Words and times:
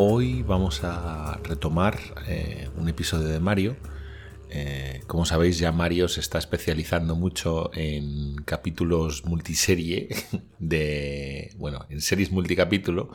Hoy 0.00 0.44
vamos 0.44 0.84
a 0.84 1.40
retomar 1.42 1.98
eh, 2.28 2.68
un 2.76 2.88
episodio 2.88 3.26
de 3.26 3.40
Mario. 3.40 3.76
Eh, 4.48 5.02
como 5.08 5.24
sabéis, 5.24 5.58
ya 5.58 5.72
Mario 5.72 6.06
se 6.06 6.20
está 6.20 6.38
especializando 6.38 7.16
mucho 7.16 7.72
en 7.74 8.36
capítulos 8.44 9.24
multiserie 9.24 10.08
de. 10.60 11.52
Bueno, 11.56 11.84
en 11.90 12.00
series 12.00 12.30
multicapítulo 12.30 13.10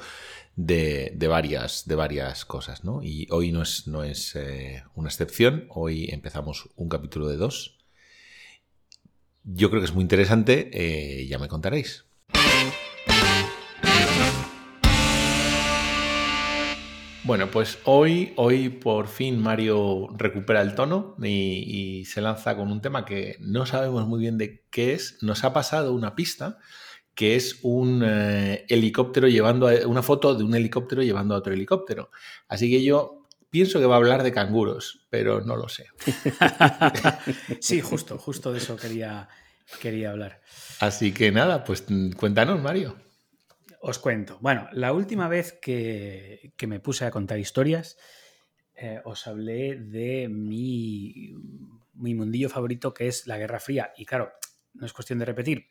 de, 0.57 1.15
varias, 1.29 1.87
de 1.87 1.95
varias 1.95 2.43
cosas, 2.43 2.83
¿no? 2.83 3.01
Y 3.01 3.29
hoy 3.31 3.53
no 3.53 3.61
es, 3.61 3.87
no 3.87 4.03
es 4.03 4.35
eh, 4.35 4.83
una 4.93 5.07
excepción. 5.07 5.67
Hoy 5.69 6.09
empezamos 6.11 6.67
un 6.75 6.89
capítulo 6.89 7.29
de 7.29 7.37
dos. 7.37 7.77
Yo 9.45 9.69
creo 9.69 9.81
que 9.81 9.85
es 9.87 9.93
muy 9.93 10.01
interesante. 10.01 11.25
ya 11.29 11.39
me 11.39 11.47
contaréis. 11.47 12.03
Bueno, 17.25 17.49
pues 17.49 17.79
hoy, 17.85 18.33
hoy 18.35 18.67
por 18.67 19.07
fin 19.07 19.41
Mario 19.41 20.09
recupera 20.17 20.61
el 20.61 20.75
tono 20.75 21.15
y, 21.23 22.03
se 22.05 22.19
lanza 22.19 22.57
con 22.57 22.69
un 22.69 22.81
tema 22.81 23.05
que 23.05 23.37
no 23.39 23.65
sabemos 23.65 24.05
muy 24.05 24.19
bien 24.19 24.37
de 24.37 24.65
qué 24.69 24.93
es. 24.93 25.19
Nos 25.21 25.45
ha 25.45 25.53
pasado 25.53 25.93
una 25.93 26.15
pista 26.15 26.57
que 27.15 27.37
es 27.37 27.59
un 27.61 28.03
eh, 28.05 28.65
helicóptero 28.67 29.29
llevando 29.29 29.69
a, 29.69 29.87
una 29.87 30.03
foto 30.03 30.35
de 30.35 30.43
un 30.43 30.53
helicóptero 30.53 31.01
llevando 31.01 31.33
a 31.33 31.37
otro 31.37 31.53
helicóptero. 31.53 32.11
Así 32.49 32.69
que 32.69 32.83
yo 32.83 33.25
pienso 33.49 33.79
que 33.79 33.85
va 33.85 33.95
a 33.95 33.99
hablar 33.99 34.21
de 34.23 34.33
canguros, 34.33 35.07
pero 35.09 35.39
no 35.39 35.55
lo 35.55 35.69
sé. 35.69 35.87
sí, 37.61 37.79
justo, 37.79 38.17
justo 38.17 38.51
de 38.51 38.57
eso 38.57 38.75
quería, 38.75 39.29
quería 39.79 40.11
hablar. 40.11 40.41
Así 40.81 41.13
que 41.13 41.31
nada, 41.31 41.63
pues 41.63 41.85
cuéntanos, 42.17 42.61
Mario. 42.61 42.97
Os 43.85 43.99
cuento. 43.99 44.37
Bueno, 44.39 44.69
la 44.71 44.93
última 44.93 45.27
vez 45.27 45.59
que, 45.61 46.53
me 46.67 46.79
puse 46.79 47.03
a 47.03 47.11
contar 47.11 47.37
historias, 47.37 47.97
eh, 48.75 49.01
os 49.03 49.27
hablé 49.27 49.75
de 49.75 50.29
mi, 50.29 51.35
mi 51.93 52.15
mundillo 52.15 52.47
favorito, 52.47 52.93
que 52.93 53.09
es 53.09 53.27
la 53.27 53.37
Guerra 53.37 53.59
Fría. 53.59 53.91
Y 53.97 54.05
claro, 54.05 54.31
no 54.73 54.85
es 54.85 54.93
cuestión 54.93 55.19
de 55.19 55.25
repetir, 55.25 55.67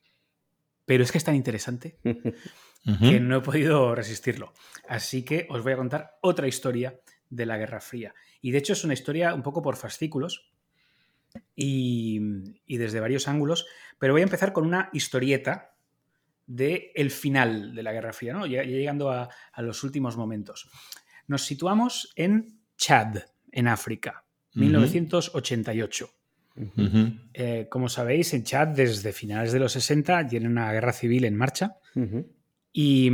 pero 0.85 1.03
es 1.03 1.11
que 1.11 1.17
es 1.17 1.25
tan 1.25 1.37
interesante 1.37 1.97
que 3.01 3.19
no 3.19 3.39
he 3.39 3.41
podido 3.41 3.95
resistirlo. 3.95 4.53
Así 4.87 5.25
que 5.25 5.47
os 5.49 5.63
voy 5.63 5.73
a 5.73 5.79
contar 5.79 6.19
otra 6.21 6.47
historia 6.47 7.01
de 7.31 7.47
la 7.47 7.57
Guerra 7.57 7.81
Fría. 7.81 8.15
Y 8.43 8.51
de 8.51 8.59
hecho 8.59 8.75
es 8.75 8.85
una 8.85 8.93
historia 8.93 9.33
un 9.33 9.43
poco 9.43 9.63
por 9.63 9.77
fascículos 9.77 10.53
y, 11.57 12.21
y 12.67 12.77
desde 12.77 13.01
varios 13.01 13.27
ángulos, 13.27 13.65
pero 13.99 14.13
voy 14.13 14.21
a 14.21 14.25
empezar 14.25 14.53
con 14.53 14.67
una 14.67 14.91
historieta 14.93 15.72
de 16.53 16.93
el 16.95 17.11
final 17.11 17.75
de 17.75 17.83
la 17.83 17.93
Guerra 17.93 18.13
Fría, 18.13 18.35
¿no? 18.35 18.45
ya, 18.47 18.63
llegando 18.63 19.11
a, 19.11 19.31
los 19.59 19.83
últimos 19.85 20.17
momentos. 20.17 20.69
Nos 21.27 21.43
situamos 21.43 22.13
en 22.15 22.61
Chad, 22.77 23.17
en 23.51 23.69
África, 23.69 24.25
1988. 24.55 26.11
Eh, 27.33 27.67
como 27.71 27.89
sabéis, 27.89 28.35
en 28.35 28.45
Chad 28.45 28.69
desde 28.69 29.15
finales 29.15 29.53
de 29.53 29.61
los 29.61 29.73
60 29.73 30.27
tiene 30.27 30.47
una 30.47 30.71
guerra 30.73 30.93
civil 30.93 31.25
en 31.25 31.37
marcha 31.37 31.79
y, 32.71 33.11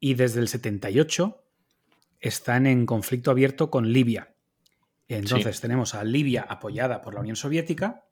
desde 0.00 0.40
el 0.40 0.48
78 0.48 1.38
están 2.20 2.66
en 2.66 2.84
conflicto 2.84 3.30
abierto 3.30 3.70
con 3.70 3.90
Libia. 3.90 4.34
Entonces 5.08 5.60
tenemos 5.60 5.94
a 5.94 6.04
Libia 6.04 6.42
apoyada 6.42 7.00
por 7.00 7.14
la 7.14 7.20
Unión 7.20 7.36
Soviética 7.36 8.04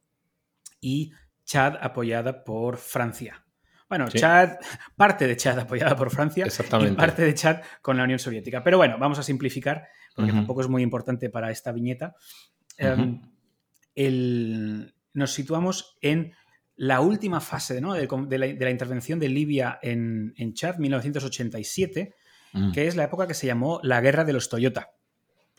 y 0.81 1.13
Chad 1.45 1.77
apoyada 1.81 2.43
por 2.43 2.79
Francia. 2.79 3.45
Bueno, 3.91 4.09
Chad, 4.09 4.59
parte 4.95 5.27
de 5.27 5.37
Chad 5.37 5.59
apoyada 5.59 5.97
por 5.97 6.11
Francia 6.11 6.47
y 6.47 6.91
parte 6.93 7.23
de 7.23 7.35
Chad 7.35 7.61
con 7.83 7.97
la 7.97 8.05
Unión 8.05 8.21
Soviética. 8.21 8.63
Pero 8.63 8.79
bueno, 8.79 8.97
vamos 9.01 9.19
a 9.19 9.25
simplificar, 9.25 9.89
porque 10.15 10.31
tampoco 10.31 10.61
es 10.61 10.69
muy 10.69 10.83
importante 10.85 11.29
para 11.29 11.51
esta 11.51 11.73
viñeta. 11.73 12.15
Em, 12.79 13.21
nos 15.13 15.33
situamos 15.33 15.99
en 16.01 16.33
la 16.77 17.01
última 17.01 17.41
fase 17.41 17.75
de, 17.75 18.39
la, 18.39 18.71
intervención 18.71 19.19
de 19.19 19.29
Libia 19.29 19.81
en, 19.83 20.55
Chad, 20.55 20.77
1987, 20.79 22.15
mm. 22.53 22.71
que 22.71 22.87
es 22.87 22.95
la 22.95 23.03
época 23.03 23.27
que 23.27 23.35
se 23.35 23.49
llamó 23.49 23.81
la 23.83 24.01
Guerra 24.01 24.25
de 24.25 24.33
los 24.33 24.49
Toyota. 24.49 24.93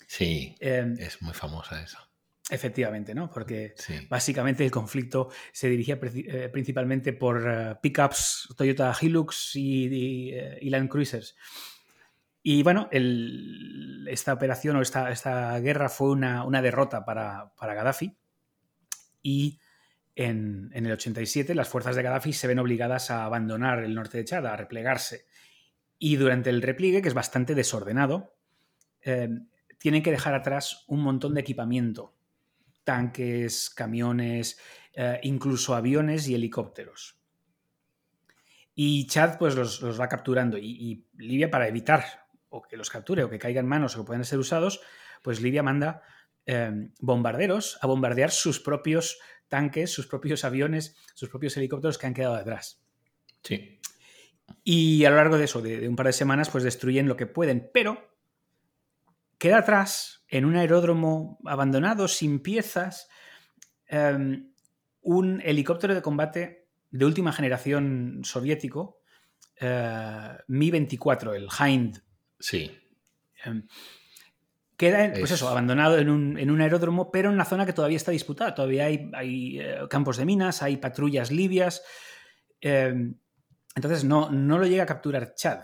Sí, 0.07 0.55
em, 0.61 0.95
es 0.97 1.21
muy 1.21 1.33
famosa 1.33 1.83
esa. 1.83 2.10
Efectivamente, 2.51 3.15
¿no? 3.15 3.29
Porque 3.29 3.75
básicamente 4.09 4.65
el 4.65 4.71
conflicto 4.71 5.29
se 5.53 5.69
dirigía 5.69 5.97
eh, 6.01 6.49
principalmente 6.51 7.13
por 7.13 7.49
eh, 7.49 7.75
pickups 7.81 8.53
Toyota 8.57 8.93
Hilux 8.99 9.55
y, 9.55 10.31
eh, 10.33 10.59
Land 10.63 10.89
Cruisers. 10.89 11.37
Y 12.43 12.61
bueno, 12.61 12.89
esta 12.91 14.33
operación 14.33 14.75
o 14.75 14.81
esta, 14.81 15.11
esta 15.11 15.57
guerra 15.59 15.87
fue 15.87 16.09
una, 16.09 16.61
derrota 16.61 17.05
para, 17.05 17.53
Gaddafi. 17.57 18.17
Y 19.23 19.57
en, 20.15 20.71
el 20.73 20.91
87 20.91 21.55
las 21.55 21.69
fuerzas 21.69 21.95
de 21.95 22.03
Gaddafi 22.03 22.33
se 22.33 22.47
ven 22.47 22.59
obligadas 22.59 23.11
a 23.11 23.23
abandonar 23.23 23.81
el 23.81 23.95
norte 23.95 24.17
de 24.17 24.25
Chad, 24.25 24.45
a 24.45 24.57
replegarse. 24.57 25.25
Y 25.97 26.17
durante 26.17 26.49
el 26.49 26.61
repliegue, 26.61 27.01
que 27.01 27.07
es 27.07 27.13
bastante 27.13 27.55
desordenado, 27.55 28.35
tienen 29.77 30.03
que 30.03 30.11
dejar 30.11 30.33
atrás 30.33 30.83
un 30.87 31.01
montón 31.01 31.33
de 31.33 31.41
equipamiento 31.41 32.13
tanques, 32.83 33.69
camiones, 33.69 34.59
eh, 34.93 35.19
incluso 35.23 35.75
aviones 35.75 36.27
y 36.27 36.35
helicópteros. 36.35 37.19
Y 38.73 39.07
Chad 39.07 39.37
pues 39.37 39.55
los, 39.55 39.99
va 39.99 40.09
capturando 40.09 40.57
y, 40.57 41.07
Libia 41.17 41.51
para 41.51 41.67
evitar 41.67 42.03
o 42.49 42.61
que 42.61 42.77
los 42.77 42.89
capture 42.89 43.23
o 43.23 43.29
que 43.29 43.39
caigan 43.39 43.65
en 43.65 43.69
manos 43.69 43.95
o 43.95 44.01
que 44.01 44.07
puedan 44.07 44.25
ser 44.25 44.39
usados, 44.39 44.81
pues 45.21 45.41
Libia 45.41 45.63
manda 45.63 46.01
em, 46.45 46.93
bombarderos 46.99 47.77
a 47.81 47.87
bombardear 47.87 48.31
sus 48.31 48.59
propios 48.59 49.19
tanques, 49.47 49.91
sus 49.91 50.07
propios 50.07 50.43
aviones, 50.43 50.95
sus 51.13 51.29
propios 51.29 51.55
helicópteros 51.57 51.97
que 51.97 52.07
han 52.07 52.13
quedado 52.13 52.37
detrás. 52.37 52.83
Sí. 53.43 53.79
Y 54.63 55.05
a 55.05 55.09
lo 55.09 55.17
largo 55.17 55.37
de 55.37 55.45
eso, 55.45 55.61
de, 55.61 55.79
de 55.79 55.87
un 55.87 55.95
par 55.95 56.07
de 56.07 56.13
semanas, 56.13 56.49
pues 56.49 56.63
destruyen 56.63 57.07
lo 57.07 57.15
que 57.15 57.25
pueden, 57.25 57.69
pero 57.73 58.10
queda 59.41 59.57
atrás, 59.57 60.23
en 60.27 60.45
un 60.45 60.55
aeródromo 60.55 61.39
abandonado, 61.45 62.07
sin 62.07 62.41
piezas, 62.43 63.09
em, 63.87 64.51
un 65.01 65.41
helicóptero 65.43 65.95
de 65.95 66.03
combate 66.03 66.67
de 66.91 67.05
última 67.05 67.33
generación 67.33 68.21
soviético, 68.23 69.01
eh, 69.59 70.37
Mi-24, 70.47 71.33
el 71.33 71.47
Hind. 71.49 72.03
Sí. 72.39 72.69
Em, 73.43 73.65
queda, 74.77 75.11
pues 75.11 75.31
eso, 75.31 75.49
abandonado 75.49 75.97
en 75.97 76.11
un, 76.11 76.61
aeródromo, 76.61 77.09
pero 77.09 77.29
en 77.29 77.33
una 77.33 77.45
zona 77.45 77.65
que 77.65 77.73
todavía 77.73 77.97
está 77.97 78.11
disputada. 78.11 78.53
Todavía 78.53 78.85
hay, 78.85 79.59
eh, 79.59 79.79
campos 79.89 80.17
de 80.17 80.25
minas, 80.25 80.61
hay 80.61 80.77
patrullas 80.77 81.31
libias. 81.31 81.81
Em, 82.59 83.15
entonces 83.75 84.03
no, 84.03 84.29
no 84.29 84.59
lo 84.59 84.67
llega 84.67 84.83
a 84.83 84.85
capturar 84.85 85.33
Chad. 85.33 85.63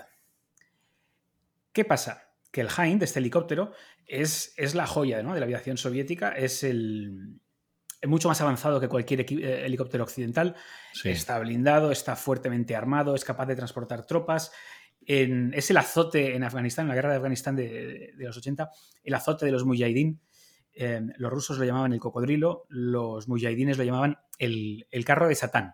¿Qué 1.71 1.85
pasa? 1.85 2.26
Que 2.51 2.61
el 2.61 2.69
Hind, 2.69 3.03
este 3.03 3.19
helicóptero, 3.19 3.71
es, 4.05 4.53
es 4.57 4.75
la 4.75 4.87
joya 4.87 5.17
de 5.17 5.23
la 5.23 5.45
aviación 5.45 5.77
soviética, 5.77 6.31
es 6.31 6.63
el, 6.63 7.39
mucho 8.05 8.27
más 8.27 8.39
avanzado 8.41 8.79
que 8.79 8.87
cualquier 8.87 9.21
eh, 9.21 9.65
helicóptero 9.65 10.03
occidental. 10.03 10.55
Está 11.03 11.39
blindado, 11.39 11.91
está 11.91 12.15
fuertemente 12.15 12.75
armado, 12.75 13.15
es 13.15 13.25
capaz 13.25 13.47
de 13.47 13.55
transportar 13.55 14.05
tropas. 14.05 14.51
es 15.05 15.69
el 15.69 15.77
azote 15.77 16.35
en 16.35 16.43
Afganistán, 16.43 16.85
en 16.85 16.89
la 16.89 16.95
guerra 16.95 17.11
de 17.11 17.15
Afganistán 17.17 17.55
de, 17.55 18.13
los 18.17 18.37
80, 18.37 18.69
el 19.03 19.13
azote 19.13 19.45
de 19.45 19.51
los 19.51 19.65
mujahideen. 19.65 20.19
Eh, 20.79 21.01
los 21.17 21.31
rusos 21.31 21.57
lo 21.57 21.65
llamaban 21.65 21.93
el 21.93 21.99
cocodrilo, 21.99 22.65
los 22.69 23.27
mujahidines 23.27 23.79
lo 23.79 23.83
llamaban 23.83 24.19
el, 24.37 24.85
carro 25.05 25.27
de 25.27 25.35
Satán. 25.35 25.73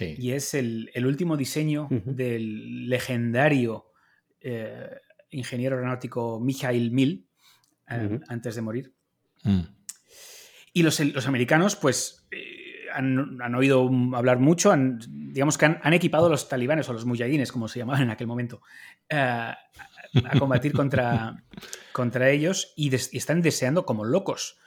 Y 0.00 0.32
es 0.32 0.52
el, 0.52 0.90
último 1.06 1.36
diseño 1.36 1.88
del 1.90 2.90
legendario 2.90 3.92
eh, 4.40 5.00
ingeniero 5.30 5.76
aeronáutico 5.76 6.40
Michael 6.40 6.90
Mill 6.90 7.26
eh, 7.90 8.20
antes 8.28 8.54
de 8.54 8.62
morir. 8.62 8.94
Mm. 9.44 9.60
Y 10.72 10.82
los, 10.82 11.00
americanos, 11.26 11.76
pues, 11.76 12.26
eh, 12.30 12.86
han, 12.92 13.54
oído 13.54 13.90
hablar 14.14 14.38
mucho, 14.38 14.72
digamos 14.76 15.58
que 15.58 15.66
han, 15.66 15.92
equipado 15.92 16.26
a 16.26 16.30
los 16.30 16.48
talibanes 16.48 16.88
o 16.88 16.92
los 16.92 17.04
mujahidines, 17.04 17.52
como 17.52 17.68
se 17.68 17.78
llamaban 17.78 18.02
en 18.02 18.10
aquel 18.10 18.26
momento, 18.26 18.62
eh, 19.08 19.16
a 19.16 20.38
combatir 20.38 20.72
contra, 20.72 21.42
contra 21.92 22.30
ellos 22.30 22.72
y, 22.76 22.94
están 22.94 23.42
deseando 23.42 23.84
como 23.84 24.04
locos 24.04 24.58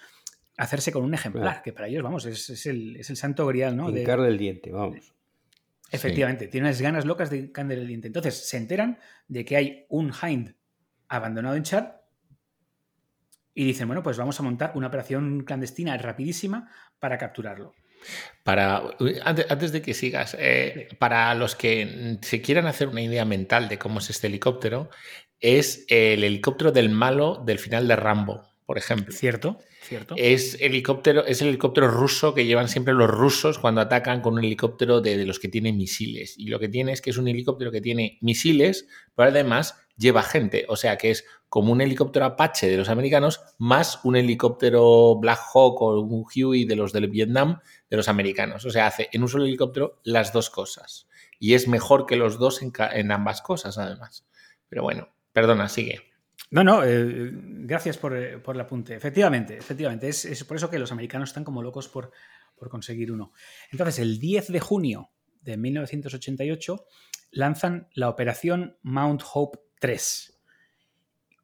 hacerse 0.57 0.91
con 0.91 1.03
un 1.03 1.13
ejemplar, 1.13 1.63
que 1.63 1.73
para 1.73 1.87
ellos, 1.87 2.03
vamos, 2.03 2.25
es, 2.25 2.65
el, 2.65 3.03
santo 3.03 3.47
grial, 3.47 3.75
¿no? 3.75 3.91
De, 3.91 4.03
el 4.03 4.37
diente, 4.37 4.71
vamos. 4.71 5.13
Efectivamente, 5.91 6.47
tienen 6.47 6.67
unas 6.67 6.81
ganas 6.81 7.05
locas 7.05 7.29
de 7.29 7.51
candar 7.51 7.77
el 7.77 7.87
diente. 7.87 8.07
Entonces 8.07 8.47
se 8.47 8.57
enteran 8.57 8.97
de 9.27 9.43
que 9.43 9.57
hay 9.57 9.85
un 9.89 10.11
Hind 10.11 10.55
abandonado 11.09 11.55
en 11.55 11.63
Chad 11.63 11.87
y 13.53 13.65
dicen, 13.65 13.87
bueno, 13.87 14.01
pues 14.01 14.17
vamos 14.17 14.39
a 14.39 14.43
montar 14.43 14.71
una 14.75 14.87
operación 14.87 15.43
clandestina 15.43 15.97
rapidísima 15.97 16.71
para 16.99 17.17
capturarlo. 17.17 17.73
Para, 18.43 18.81
antes, 19.25 19.71
de 19.71 19.81
que 19.81 19.93
sigas, 19.93 20.35
eh, 20.39 20.87
para 20.97 21.35
los 21.35 21.55
que 21.55 22.17
se 22.21 22.41
quieran 22.41 22.65
hacer 22.65 22.87
una 22.87 23.01
idea 23.01 23.25
mental 23.25 23.67
de 23.67 23.77
cómo 23.77 23.99
es 23.99 24.09
este 24.09 24.27
helicóptero, 24.27 24.89
es 25.39 25.85
el 25.89 26.23
helicóptero 26.23 26.71
del 26.71 26.89
malo 26.89 27.43
del 27.45 27.59
final 27.59 27.87
de 27.87 27.95
Rambo, 27.95 28.50
por 28.71 28.77
ejemplo. 28.77 29.13
Cierto, 29.13 29.59
cierto. 29.81 30.15
Es, 30.17 30.55
helicóptero, 30.61 31.25
es 31.25 31.41
el 31.41 31.49
helicóptero 31.49 31.89
ruso 31.89 32.33
que 32.33 32.45
llevan 32.45 32.69
siempre 32.69 32.93
los 32.93 33.09
rusos 33.09 33.59
cuando 33.59 33.81
atacan 33.81 34.21
con 34.21 34.35
un 34.35 34.45
helicóptero 34.45 35.01
de, 35.01 35.17
de 35.17 35.25
los 35.25 35.39
que 35.39 35.49
tienen 35.49 35.75
misiles. 35.75 36.35
Y 36.37 36.47
lo 36.47 36.57
que 36.57 36.69
tiene 36.69 36.93
es 36.93 37.01
que 37.01 37.09
es 37.09 37.17
un 37.17 37.27
helicóptero 37.27 37.69
que 37.69 37.81
tiene 37.81 38.17
misiles, 38.21 38.87
pero 39.13 39.27
además 39.27 39.75
lleva 39.97 40.23
gente. 40.23 40.63
O 40.69 40.77
sea 40.77 40.97
que 40.97 41.11
es 41.11 41.25
como 41.49 41.73
un 41.73 41.81
helicóptero 41.81 42.23
Apache 42.23 42.69
de 42.69 42.77
los 42.77 42.87
americanos 42.87 43.41
más 43.57 43.99
un 44.05 44.15
helicóptero 44.15 45.17
Black 45.17 45.41
Hawk 45.53 45.81
o 45.81 45.99
un 45.99 46.23
Huey 46.33 46.63
de 46.63 46.77
los 46.77 46.93
del 46.93 47.09
Vietnam 47.09 47.59
de 47.89 47.97
los 47.97 48.07
americanos. 48.07 48.63
O 48.63 48.69
sea, 48.69 48.87
hace 48.87 49.09
en 49.11 49.21
un 49.21 49.27
solo 49.27 49.43
helicóptero 49.43 49.99
las 50.05 50.31
dos 50.31 50.49
cosas. 50.49 51.09
Y 51.39 51.55
es 51.55 51.67
mejor 51.67 52.05
que 52.05 52.15
los 52.15 52.39
dos 52.39 52.61
en, 52.61 53.11
ambas 53.11 53.41
cosas, 53.41 53.77
además. 53.77 54.25
Pero 54.69 54.83
bueno, 54.83 55.09
perdona, 55.33 55.67
sigue. 55.67 56.10
No, 56.51 56.63
no, 56.63 56.83
eh, 56.83 57.31
gracias 57.33 57.97
por, 57.97 58.15
eh, 58.15 58.37
por, 58.37 58.55
el 58.55 58.61
apunte. 58.61 58.95
Efectivamente, 58.95 59.57
efectivamente. 59.57 60.09
Es, 60.09 60.43
por 60.43 60.57
eso 60.57 60.69
que 60.69 60.79
los 60.79 60.91
americanos 60.91 61.29
están 61.29 61.45
como 61.45 61.63
locos 61.63 61.87
por, 61.87 62.11
por 62.55 62.69
conseguir 62.69 63.11
uno. 63.11 63.31
Entonces, 63.71 63.99
el 63.99 64.19
10 64.19 64.49
de 64.49 64.59
junio 64.59 65.11
de 65.41 65.57
1988 65.57 66.85
lanzan 67.31 67.87
la 67.93 68.09
operación 68.09 68.77
Mount 68.83 69.23
Hope 69.33 69.59
3 69.79 70.37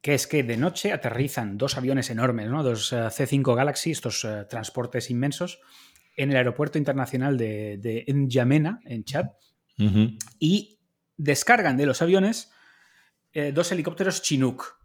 que 0.00 0.14
es 0.14 0.28
que 0.28 0.44
de 0.44 0.56
noche 0.56 0.92
aterrizan 0.92 1.58
dos 1.58 1.76
aviones 1.76 2.08
enormes, 2.08 2.48
¿no? 2.48 2.62
dos 2.62 2.92
eh, 2.92 3.08
C-5 3.10 3.56
Galaxy, 3.56 3.90
estos 3.90 4.24
transportes 4.48 5.10
inmensos, 5.10 5.58
en 6.16 6.30
el 6.30 6.36
aeropuerto 6.36 6.78
internacional 6.78 7.36
de, 7.36 7.78
de 7.78 8.04
N'Djamena, 8.06 8.80
en 8.84 9.02
Chad, 9.02 9.26
y 10.38 10.78
descargan 11.16 11.76
de 11.76 11.86
los 11.86 12.00
aviones 12.00 12.52
eh, 13.32 13.52
dos 13.52 13.70
helicópteros 13.70 14.22
Chinook, 14.22 14.77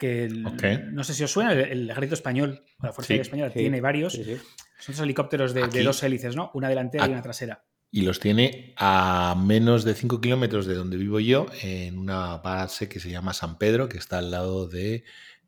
que 0.00 0.28
no 0.28 1.04
sé 1.04 1.14
si 1.14 1.22
os 1.22 1.30
suena, 1.30 1.52
el, 1.52 1.90
ejército 1.90 2.14
español, 2.14 2.64
la 2.82 2.92
Fuerza 2.92 3.12
Aérea 3.12 3.22
Española, 3.22 3.52
tiene 3.52 3.80
varios. 3.80 4.14
Son 4.14 4.94
esos 4.94 5.00
helicópteros 5.00 5.54
de, 5.54 5.68
de, 5.68 5.82
dos 5.84 6.02
hélices, 6.02 6.34
¿no? 6.34 6.50
Una 6.54 6.68
delantera 6.68 7.06
y 7.06 7.10
una 7.10 7.22
trasera 7.22 7.62
y 7.92 8.02
los 8.02 8.20
tiene 8.20 8.72
a 8.76 9.34
menos 9.36 9.84
de 9.84 9.94
5 9.94 10.20
kilómetros 10.20 10.66
de 10.66 10.74
donde 10.74 10.96
vivo 10.96 11.18
yo, 11.18 11.46
en 11.62 11.98
una 11.98 12.36
base 12.36 12.88
que 12.88 13.00
se 13.00 13.10
llama 13.10 13.34
San 13.34 13.58
Pedro, 13.58 13.88
que 13.88 13.98
está 13.98 14.18
al 14.18 14.30
lado 14.30 14.68
de 14.68 15.04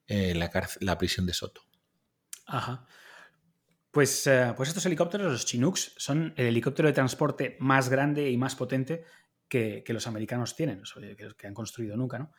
eh, 0.08 0.34
la, 0.34 0.98
prisión 0.98 1.25
de 1.26 1.34
Soto. 1.34 1.62
Ajá. 2.46 2.84
Pues, 3.93 4.26
eh, 4.26 4.52
pues 4.56 4.70
estos 4.70 4.84
helicópteros, 4.87 5.31
los 5.31 5.46
Chinooks, 5.46 5.94
son 5.96 6.34
el 6.37 6.46
helicóptero 6.46 6.88
de 6.88 6.94
transporte 6.94 7.56
más 7.60 7.88
grande 7.88 8.28
y 8.31 8.37
más 8.37 8.56
potente 8.56 9.05
que, 9.48 9.84
los 9.88 10.06
americanos 10.06 10.56
tienen, 10.56 10.82
que, 11.37 11.46
han 11.46 11.55
construido 11.55 11.96
nunca. 11.96 12.19
¿no? 12.19 12.32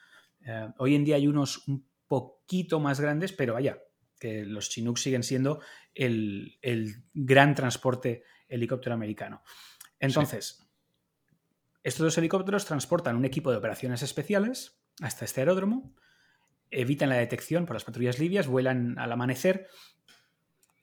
Eh, 0.45 0.67
hoy 0.79 0.95
en 0.95 1.05
día 1.05 1.15
hay 1.15 1.27
unos 1.27 1.65
un 1.67 1.87
poquito 2.13 2.79
más 2.79 2.99
grandes, 2.99 3.33
pero 3.33 3.53
vaya, 3.53 3.81
que 4.19 4.45
los 4.45 4.69
Chinooks 4.69 5.01
siguen 5.01 5.23
siendo 5.23 5.61
el, 5.95 6.59
el 6.61 7.05
gran 7.13 7.55
transporte 7.55 8.23
helicóptero 8.47 8.93
americano. 8.93 9.43
Entonces, 9.99 10.63
estos 11.83 12.05
dos 12.05 12.17
helicópteros 12.17 12.65
transportan 12.65 13.15
un 13.15 13.25
equipo 13.25 13.51
de 13.51 13.57
operaciones 13.57 14.03
especiales 14.03 14.79
hasta 15.01 15.25
este 15.25 15.41
aeródromo, 15.41 15.95
evitan 16.71 17.09
la 17.09 17.15
detección 17.15 17.65
por 17.65 17.75
las 17.75 17.83
patrullas 17.83 18.19
libias, 18.19 18.47
vuelan 18.47 18.97
al 18.99 19.11
amanecer 19.11 19.67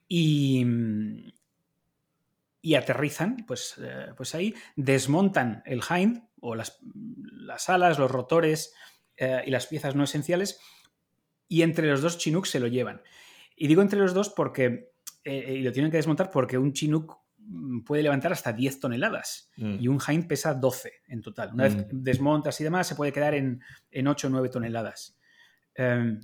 y, 0.07 0.65
y 2.61 2.75
aterrizan 2.75 3.45
pues, 3.47 3.75
eh, 3.81 4.13
pues 4.15 4.35
ahí, 4.35 4.53
desmontan 4.75 5.63
el 5.65 5.81
Hind 5.89 6.23
o 6.41 6.55
las, 6.55 6.79
alas, 7.67 7.97
los 7.97 8.11
rotores 8.11 8.73
eh, 9.17 9.43
y 9.45 9.51
las 9.51 9.67
piezas 9.67 9.95
no 9.95 10.03
esenciales 10.03 10.59
y 11.51 11.61
entre 11.61 11.87
los 11.87 12.01
dos 12.01 12.17
Chinooks 12.17 12.49
se 12.49 12.59
lo 12.59 12.67
llevan. 12.67 13.01
Y 13.55 13.67
digo 13.67 13.81
entre 13.81 13.99
los 13.99 14.13
dos 14.13 14.29
porque, 14.29 14.93
eh, 15.23 15.55
y 15.59 15.61
lo 15.61 15.71
tienen 15.71 15.91
que 15.91 15.97
desmontar 15.97 16.31
porque 16.31 16.57
un 16.57 16.73
Chinook 16.73 17.21
Mm, 17.47 17.81
puede 17.83 18.03
levantar 18.03 18.31
hasta 18.31 18.53
10 18.53 18.79
toneladas 18.79 19.49
mm. 19.57 19.77
y 19.79 19.87
un 19.87 19.99
Hind 20.05 20.27
pesa 20.27 20.53
12 20.53 21.01
en 21.07 21.21
total. 21.21 21.51
Una 21.53 21.63
vez 21.65 21.75
mm. 21.75 22.03
desmontas 22.03 22.59
y 22.61 22.63
demás, 22.63 22.87
se 22.87 22.95
puede 22.95 23.11
quedar 23.11 23.33
en, 23.33 23.61
8 24.07 24.27
o 24.27 24.29
9 24.29 24.49
toneladas. 24.49 25.17
Em, 25.75 26.21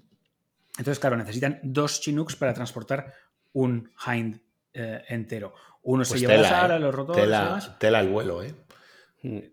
entonces, 0.77 0.99
claro, 0.99 1.17
necesitan 1.17 1.59
dos 1.63 2.01
Chinooks 2.01 2.35
para 2.35 2.53
transportar 2.53 3.13
un 3.53 3.91
Hind 4.05 4.39
eh, 4.73 5.03
entero. 5.09 5.53
Uno 5.81 6.05
se 6.05 6.11
pues 6.11 6.21
lleva 6.21 6.35
tela, 6.35 6.65
a 6.65 6.75
¿eh? 6.75 6.79
los 6.79 6.93
rotores. 6.93 7.23
Tela, 7.23 7.77
tela 7.79 7.99
el 7.99 8.09
vuelo, 8.09 8.43
¿eh? 8.43 8.53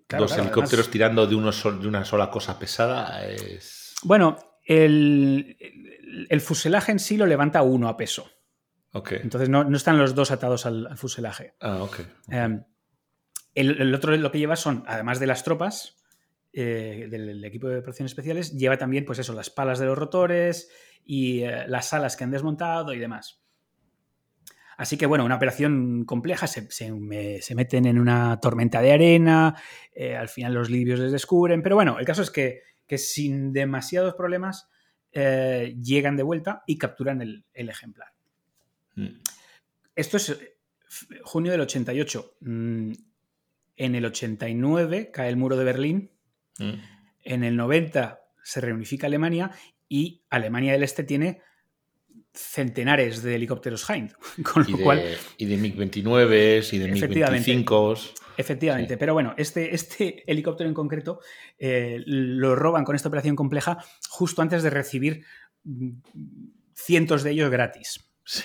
Dos 0.08 0.36
helicópteros 0.36 0.90
tirando 0.90 1.26
de, 1.26 1.34
uno 1.34 1.50
de 1.50 1.88
una 1.88 2.04
sola 2.04 2.30
cosa 2.30 2.58
pesada 2.58 3.26
es. 3.26 3.94
Bueno, 4.02 4.36
el, 4.64 5.56
el, 6.28 6.40
fuselaje 6.40 6.92
en 6.92 6.98
sí 6.98 7.16
lo 7.16 7.26
levanta 7.26 7.62
uno 7.62 7.88
a 7.88 7.96
peso. 7.96 8.30
Entonces 9.10 9.48
no, 9.48 9.68
están 9.74 9.98
los 9.98 10.14
dos 10.14 10.30
atados 10.30 10.66
al, 10.66 10.96
fuselaje. 10.96 11.54
Ah, 11.60 11.82
ok. 11.82 12.00
Em, 12.28 12.64
el, 13.54 13.94
otro 13.94 14.16
lo 14.16 14.30
que 14.30 14.38
lleva 14.38 14.56
son, 14.56 14.84
además 14.86 15.18
de 15.18 15.26
las 15.26 15.42
tropas, 15.42 15.96
eh, 16.52 17.08
del, 17.10 17.44
equipo 17.44 17.68
de 17.68 17.78
operaciones 17.78 18.12
especiales, 18.12 18.56
lleva 18.56 18.76
también, 18.76 19.04
pues 19.04 19.18
eso, 19.18 19.32
las 19.32 19.50
palas 19.50 19.80
de 19.80 19.86
los 19.86 19.98
rotores 19.98 20.70
y 21.04 21.42
eh, 21.42 21.66
las 21.66 21.92
alas 21.92 22.16
que 22.16 22.24
han 22.24 22.30
desmontado 22.30 22.92
y 22.92 22.98
demás. 22.98 23.44
Así 24.76 24.96
que, 24.96 25.06
bueno, 25.06 25.24
una 25.24 25.36
operación 25.36 26.04
compleja, 26.04 26.46
se, 26.46 26.68
meten 27.54 27.86
en 27.86 27.98
una 27.98 28.40
tormenta 28.40 28.80
de 28.80 28.92
arena, 28.92 29.56
eh, 29.94 30.16
al 30.16 30.28
final 30.28 30.54
los 30.54 30.70
libios 30.70 30.98
les 30.98 31.12
descubren, 31.12 31.62
pero 31.62 31.76
bueno, 31.76 31.98
el 31.98 32.06
caso 32.06 32.22
es 32.22 32.30
que, 32.30 32.62
sin 32.98 33.52
demasiados 33.52 34.14
problemas 34.14 34.68
llegan 35.12 36.16
de 36.16 36.24
vuelta 36.24 36.64
y 36.66 36.76
capturan 36.76 37.22
el 37.22 37.44
ejemplar. 37.68 38.14
Mm. 38.96 39.20
Esto 39.94 40.16
es 40.16 40.30
eh, 40.30 40.56
junio 41.22 41.52
del 41.52 41.60
88. 41.62 42.36
Mm, 42.40 42.92
en 43.76 43.94
el 43.94 44.04
89 44.04 45.10
cae 45.12 45.28
el 45.28 45.36
muro 45.36 45.56
de 45.56 45.64
Berlín. 45.64 46.10
Mm. 46.58 46.72
En 47.22 47.44
el 47.44 47.56
90 47.56 48.20
se 48.42 48.60
reunifica 48.60 49.06
Alemania 49.06 49.50
y 49.88 50.22
Alemania 50.30 50.72
del 50.72 50.82
Este 50.82 51.04
tiene 51.04 51.40
centenares 52.32 53.22
de 53.22 53.36
helicópteros 53.36 53.88
Hind. 53.88 54.12
Con 54.42 54.64
lo 54.64 54.70
y, 54.70 54.72
de, 54.74 54.82
cual, 54.82 55.02
y 55.38 55.46
de 55.46 55.58
MiG-29 55.58 56.72
y 56.72 56.78
de 56.78 56.92
MiG-25. 56.92 58.12
Efectivamente, 58.36 58.96
pero 58.96 59.14
bueno, 59.14 59.34
este, 59.36 59.74
este, 59.74 60.22
helicóptero 60.30 60.68
en 60.68 60.74
concreto 60.74 61.20
eh, 61.58 62.02
lo 62.06 62.54
roban 62.54 62.84
con 62.84 62.96
esta 62.96 63.08
operación 63.08 63.36
compleja 63.36 63.78
justo 64.08 64.42
antes 64.42 64.62
de 64.62 64.70
recibir 64.70 65.24
cientos 66.74 67.22
de 67.22 67.30
ellos 67.30 67.50
gratis. 67.50 68.04
Sí. 68.24 68.42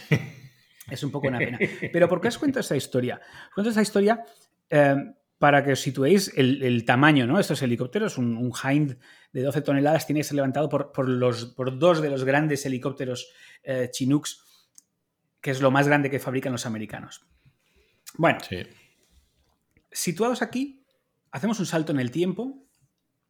Es 0.90 1.04
un 1.04 1.12
poco 1.12 1.28
una 1.28 1.38
pena. 1.38 1.60
Pero 1.94 2.08
¿por 2.10 2.22
qué 2.22 2.30
os 2.30 2.38
cuento 2.38 2.60
esta 2.60 2.76
historia? 2.76 3.20
Os 3.50 3.54
cuento 3.56 3.70
esta 3.70 3.82
historia 3.82 4.24
eh, 4.70 4.96
para 5.38 5.64
que 5.64 5.72
os 5.72 5.80
situéis 5.80 6.34
el, 6.36 6.84
tamaño, 6.86 7.26
¿no? 7.26 7.40
Estos 7.40 7.62
helicópteros, 7.62 8.18
un, 8.18 8.36
un, 8.36 8.52
Hind 8.52 8.98
de 9.32 9.42
12 9.42 9.62
toneladas 9.62 10.06
tiene 10.06 10.20
que 10.20 10.26
ser 10.26 10.36
levantado 10.36 10.68
por, 10.68 11.08
los, 11.08 11.46
por 11.46 11.80
dos 11.80 12.02
de 12.02 12.10
los 12.10 12.26
grandes 12.26 12.66
helicópteros 12.66 13.32
eh, 13.64 13.90
Chinooks, 13.92 14.70
que 15.40 15.52
es 15.52 15.62
lo 15.62 15.72
más 15.72 15.88
grande 15.88 16.10
que 16.10 16.20
fabrican 16.20 16.52
los 16.52 16.66
americanos. 16.66 17.26
Bueno, 18.18 18.40
situados 19.92 20.42
aquí, 20.42 20.86
hacemos 21.32 21.60
un 21.60 21.66
salto 21.66 21.92
en 21.92 22.00
el 22.00 22.12
tiempo. 22.12 22.66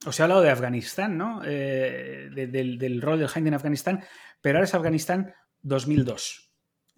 Os 0.05 0.19
he 0.19 0.23
hablado 0.23 0.41
de 0.41 0.49
Afganistán, 0.49 1.17
¿no? 1.17 1.41
Eh, 1.45 2.29
del, 2.31 2.77
del, 2.77 3.01
rol 3.01 3.19
del 3.19 3.29
Hind 3.33 3.47
en 3.47 3.53
Afganistán, 3.53 4.03
pero 4.41 4.57
ahora 4.57 4.65
es 4.65 4.73
Afganistán 4.73 5.33
2002 5.61 6.49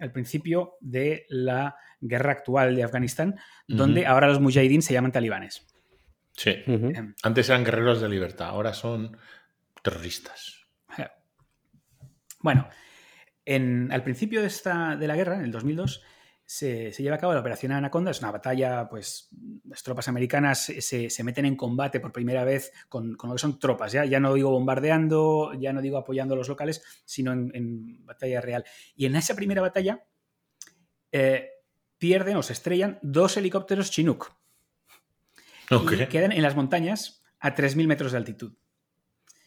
al 0.01 0.11
principio 0.11 0.77
de 0.81 1.25
la 1.29 1.75
guerra 1.99 2.31
actual 2.31 2.75
de 2.75 2.83
Afganistán, 2.83 3.39
donde 3.67 4.07
ahora 4.07 4.27
los 4.27 4.41
mujahideen 4.41 4.81
se 4.81 4.93
llaman 4.93 5.11
talibanes. 5.11 5.67
Sí. 6.35 6.55
Em. 6.65 7.13
Antes 7.21 7.49
eran 7.49 7.63
guerreros 7.63 8.01
de 8.01 8.09
libertad, 8.09 8.49
ahora 8.49 8.73
son 8.73 9.15
terroristas. 9.81 10.57
Bueno, 12.39 12.67
al 13.45 14.03
principio 14.03 14.41
de, 14.41 14.47
esta, 14.47 14.95
de 14.95 15.07
la 15.07 15.15
guerra, 15.15 15.35
en 15.35 15.43
el 15.43 15.51
2002, 15.51 16.01
se, 16.51 16.91
lleva 16.91 17.15
a 17.15 17.17
cabo 17.17 17.33
la 17.33 17.39
Operación 17.39 17.71
Anaconda. 17.71 18.11
Es 18.11 18.19
una 18.19 18.29
batalla, 18.31 18.89
pues 18.89 19.29
las 19.63 19.81
tropas 19.83 20.09
americanas 20.09 20.65
se, 20.65 21.23
meten 21.23 21.45
en 21.45 21.55
combate 21.55 22.01
por 22.01 22.11
primera 22.11 22.43
vez 22.43 22.73
con, 22.89 23.13
lo 23.13 23.31
que 23.31 23.39
son 23.39 23.57
tropas. 23.57 23.93
¿ya? 23.93 24.03
ya 24.03 24.19
no 24.19 24.33
digo 24.33 24.49
bombardeando, 24.49 25.53
ya 25.53 25.71
no 25.71 25.81
digo 25.81 25.97
apoyando 25.97 26.33
a 26.33 26.37
los 26.37 26.49
locales, 26.49 26.83
sino 27.05 27.31
en, 27.31 28.05
batalla 28.05 28.41
real. 28.41 28.65
Y 28.97 29.05
en 29.05 29.15
esa 29.15 29.33
primera 29.33 29.61
batalla 29.61 30.03
eh, 31.13 31.51
pierden 31.97 32.35
o 32.35 32.43
se 32.43 32.51
estrellan 32.51 32.99
dos 33.01 33.37
helicópteros 33.37 33.89
Chinook. 33.89 34.33
Y 35.69 36.05
quedan 36.07 36.33
en 36.33 36.41
las 36.41 36.57
montañas 36.57 37.23
a 37.39 37.55
3.000 37.55 37.87
metros 37.87 38.11
de 38.11 38.17
altitud. 38.17 38.57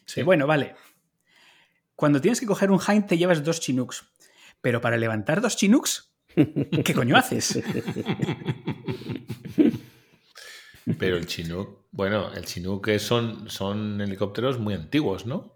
Sí. 0.07 0.23
bueno, 0.23 0.47
vale. 0.47 0.75
Cuando 1.95 2.19
tienes 2.19 2.39
que 2.39 2.47
coger 2.47 2.71
un 2.71 2.79
Hind 2.79 3.05
te 3.05 3.19
llevas 3.19 3.43
dos 3.43 3.59
Chinooks. 3.59 4.11
Pero 4.59 4.81
para 4.81 4.97
levantar 4.97 5.39
dos 5.39 5.55
Chinooks 5.55 6.14
¿Qué 6.83 6.93
coño 6.93 7.15
haces? 7.17 7.61
Pero 10.99 11.17
el 11.17 11.25
Chinook, 11.25 11.87
bueno, 11.91 12.31
el 12.33 12.45
Chinook 12.45 12.89
son, 12.99 13.49
son 13.49 13.99
helicópteros 14.01 14.59
muy 14.59 14.75
antiguos, 14.75 15.25
¿no? 15.25 15.55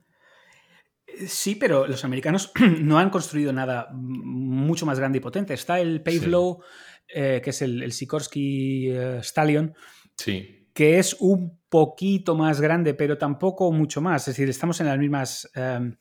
Sí, 1.28 1.56
pero 1.56 1.88
los 1.88 2.04
americanos 2.06 2.52
no 2.80 2.98
han 2.98 3.10
construido 3.10 3.54
nada 3.54 3.90
mucho 3.94 4.86
más 4.86 5.00
grande 5.00 5.18
y 5.18 5.22
potente. 5.22 5.54
Está 5.54 5.80
el 5.80 6.02
Pavlow, 6.02 6.64
eh, 7.08 7.42
que 7.44 7.50
es 7.50 7.62
el, 7.62 7.92
Sikorsky 7.92 8.90
eh, 8.90 9.20
Stallion, 9.22 9.74
sí. 10.16 10.70
que 10.74 10.98
es 10.98 11.16
un 11.20 11.60
poquito 11.70 12.36
más 12.36 12.62
grande, 12.62 12.94
pero 12.94 13.18
tampoco 13.18 13.72
mucho 13.72 14.02
más. 14.02 14.28
Es 14.28 14.36
decir, 14.36 14.50
estamos 14.50 14.80
en 14.80 14.88
las 14.88 14.98
mismas, 14.98 15.50
em, 15.54 15.96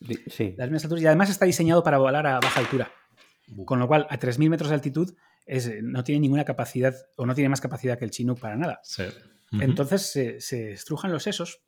las 0.57 0.69
mismas 0.69 0.85
alturas 0.85 1.03
y 1.03 1.07
además 1.07 1.31
está 1.31 1.45
diseñado 1.45 1.83
para 1.83 1.99
volar 1.99 2.27
a 2.27 2.41
baja 2.41 2.61
altura. 2.61 2.91
Con 3.65 3.79
lo 3.79 3.89
cual, 3.89 4.07
a 4.11 4.19
3.000 4.19 4.51
metros 4.51 4.69
de 4.71 4.75
altitud 4.75 5.15
no 5.83 6.05
tiene 6.05 6.21
ninguna 6.21 6.45
capacidad 6.45 6.95
o 7.17 7.25
no 7.25 7.35
tiene 7.35 7.49
más 7.49 7.61
capacidad 7.61 7.99
que 7.99 8.05
el 8.05 8.11
Chinook 8.11 8.41
para 8.41 8.57
nada. 8.57 8.81
Entonces 9.53 10.13
se, 10.39 10.73
estrujan 10.73 11.13
los 11.13 11.23
sesos 11.23 11.63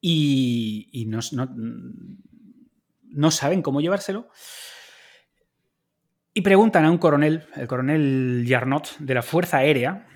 y, 0.00 1.04
no, 1.06 1.20
no, 3.10 3.30
saben 3.30 3.62
cómo 3.62 3.80
llevárselo. 3.80 4.28
Y 6.34 6.40
preguntan 6.40 6.86
a 6.86 6.90
un 6.90 6.96
coronel, 6.96 7.46
el 7.56 7.68
coronel 7.68 8.44
Yarnot, 8.46 8.96
de 8.98 9.14
la 9.14 9.22
Fuerza 9.22 9.58
Aérea, 9.58 10.06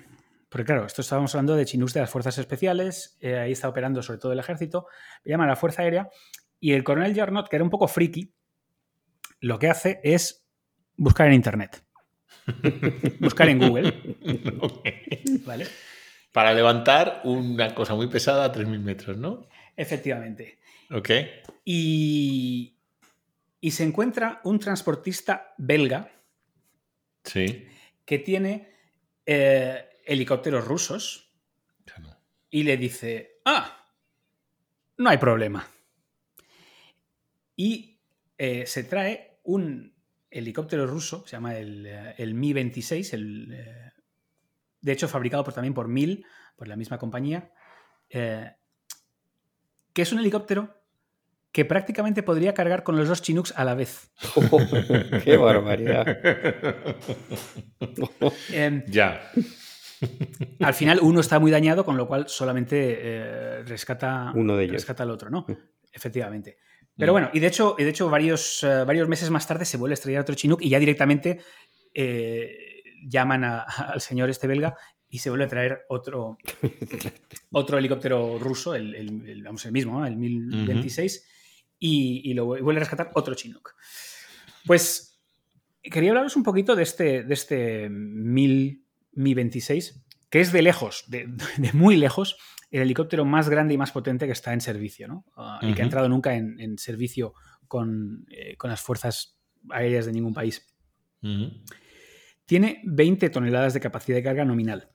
porque 0.49 0.65
claro, 0.65 0.87
esto 0.87 1.01
estábamos 1.01 1.35
hablando 1.35 1.55
de 1.55 1.65
Chinooks 1.65 1.93
de 1.93 1.99
las 1.99 2.09
Fuerzas 2.09 2.39
Especiales, 2.39 3.17
eh, 3.21 3.37
ahí 3.37 3.51
está 3.51 3.69
operando 3.69 4.01
sobre 4.01 4.17
todo 4.17 4.31
el 4.31 4.39
ejército, 4.39 4.87
le 5.23 5.31
llaman 5.31 5.47
a 5.47 5.51
la 5.51 5.55
Fuerza 5.55 5.83
Aérea, 5.83 6.09
y 6.59 6.71
el 6.71 6.83
coronel 6.83 7.13
Yarnot, 7.13 7.49
que 7.49 7.57
era 7.57 7.63
un 7.63 7.69
poco 7.69 7.87
friki, 7.87 8.33
lo 9.39 9.59
que 9.59 9.69
hace 9.69 9.99
es 10.03 10.47
buscar 10.95 11.27
en 11.27 11.33
Internet. 11.33 11.83
buscar 13.19 13.49
en 13.49 13.59
Google. 13.59 14.15
¿Vale? 15.45 15.67
Para 16.31 16.53
levantar 16.53 17.21
una 17.23 17.73
cosa 17.73 17.95
muy 17.95 18.07
pesada 18.07 18.45
a 18.45 18.53
3.000 18.53 18.79
metros, 18.79 19.17
¿no? 19.17 19.47
Efectivamente. 19.75 20.59
Ok. 20.91 21.09
Y, 21.65 22.73
se 23.69 23.83
encuentra 23.83 24.39
un 24.45 24.59
transportista 24.59 25.53
belga 25.57 26.09
sí. 27.23 27.67
que 28.05 28.19
tiene 28.19 28.71
eh, 29.25 29.89
helicópteros 30.05 30.65
rusos 30.65 31.27
y 32.49 32.63
le 32.63 32.77
dice, 32.77 33.41
ah, 33.43 33.85
no 34.97 35.09
hay 35.09 35.17
problema. 35.17 35.67
Y 37.57 37.99
eh, 38.37 38.65
se 38.65 38.83
trae 38.83 39.26
un 39.47 39.95
helicóptero 40.29 40.85
ruso, 40.85 41.23
se 41.25 41.31
llama 41.31 41.57
el, 41.57 41.85
eh, 41.87 42.33
Mi-26, 42.33 43.13
el, 43.13 43.47
de 44.81 44.91
hecho 44.91 45.07
fabricado 45.07 45.43
por, 45.43 45.53
también 45.53 45.73
por 45.73 45.87
Mil, 45.87 46.25
por 46.55 46.67
la 46.67 46.75
misma 46.75 46.97
compañía, 46.97 47.51
que 48.09 48.55
es 49.95 50.11
un 50.11 50.19
helicóptero 50.19 50.77
que 51.51 51.65
prácticamente 51.65 52.21
podría 52.21 52.53
cargar 52.53 52.83
con 52.83 52.97
los 52.97 53.07
dos 53.07 53.21
Chinooks 53.23 53.53
a 53.55 53.63
la 53.63 53.73
vez. 53.73 54.11
¡Qué 55.23 55.37
barbaridad! 55.37 56.05
Em, 58.51 58.83
ya. 58.87 59.31
Al 60.59 60.73
final 60.73 60.99
uno 61.01 61.19
está 61.19 61.39
muy 61.39 61.49
dañado, 61.49 61.83
con 61.83 61.97
lo 61.97 62.07
cual 62.07 62.27
solamente 62.27 62.99
eh, 63.01 63.63
rescata, 63.63 64.31
uno 64.35 64.55
de 64.55 64.65
ellos. 64.65 64.75
rescata 64.75 65.01
al 65.01 65.09
otro, 65.09 65.31
¿no? 65.31 65.47
Efectivamente. 65.91 66.57
Pero 66.97 67.11
bueno, 67.11 67.29
y 67.33 67.39
de 67.39 67.47
hecho, 67.47 67.75
y 67.77 67.83
de 67.83 67.91
hecho 67.91 68.09
varios, 68.09 68.63
eh, 68.63 68.83
varios 68.83 69.07
meses 69.07 69.29
más 69.29 69.47
tarde 69.47 69.65
se 69.65 69.77
vuelve 69.77 69.93
a 69.93 69.95
estrellar 69.95 70.21
otro 70.21 70.35
Chinook 70.35 70.61
y 70.61 70.69
ya 70.69 70.79
directamente 70.79 71.39
eh, 71.93 72.83
llaman 73.07 73.43
al 73.43 74.01
señor 74.01 74.29
este 74.29 74.47
belga 74.47 74.75
y 75.09 75.19
se 75.19 75.29
vuelve 75.29 75.45
a 75.45 75.49
traer 75.49 75.85
otro, 75.89 76.37
otro 77.51 77.77
helicóptero 77.77 78.39
ruso, 78.39 78.75
el, 78.75 79.41
vamos, 79.43 79.65
el 79.65 79.71
mismo, 79.71 80.05
el 80.05 80.17
1026, 80.17 81.25
y, 81.79 82.33
lo 82.33 82.45
vuelve 82.45 82.77
a 82.77 82.79
rescatar 82.79 83.11
otro 83.13 83.35
Chinook. 83.35 83.75
Pues 84.65 85.21
quería 85.81 86.11
hablaros 86.11 86.35
un 86.35 86.43
poquito 86.43 86.75
de 86.75 86.83
este, 86.83 87.23
de 87.23 87.33
este 87.33 87.87
1026, 87.89 90.03
que 90.29 90.41
es 90.41 90.51
de 90.51 90.61
lejos, 90.61 91.05
de, 91.07 91.33
muy 91.73 91.95
lejos, 91.95 92.37
el 92.69 92.81
helicóptero 92.81 93.25
más 93.25 93.49
grande 93.49 93.73
y 93.73 93.77
más 93.77 93.91
potente 93.91 94.25
que 94.25 94.31
está 94.31 94.53
en 94.53 94.61
servicio, 94.61 95.07
¿no? 95.07 95.25
Ah, 95.35 95.59
y 95.61 95.73
que 95.73 95.81
ha 95.81 95.85
entrado 95.85 96.09
nunca 96.09 96.35
en, 96.35 96.77
servicio 96.77 97.33
con, 97.67 98.25
eh, 98.29 98.55
con, 98.57 98.69
las 98.69 98.81
fuerzas 98.81 99.37
aéreas 99.69 100.05
de 100.05 100.13
ningún 100.13 100.33
país. 100.33 100.65
Tiene 102.45 102.81
20 102.85 103.29
toneladas 103.29 103.73
de 103.73 103.79
capacidad 103.79 104.17
de 104.17 104.23
carga 104.23 104.45
nominal. 104.45 104.89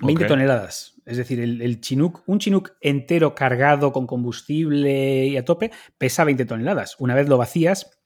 20 0.00 0.24
toneladas. 0.24 0.94
Es 1.04 1.16
decir, 1.16 1.40
el, 1.40 1.80
Chinook, 1.80 2.22
un 2.26 2.38
Chinook 2.38 2.72
entero 2.80 3.34
cargado 3.34 3.92
con 3.92 4.06
combustible 4.06 5.26
y 5.26 5.36
a 5.36 5.44
tope 5.44 5.70
pesa 5.98 6.24
20 6.24 6.44
toneladas. 6.44 6.96
Una 6.98 7.14
vez 7.14 7.28
lo 7.28 7.38
vacías, 7.38 8.00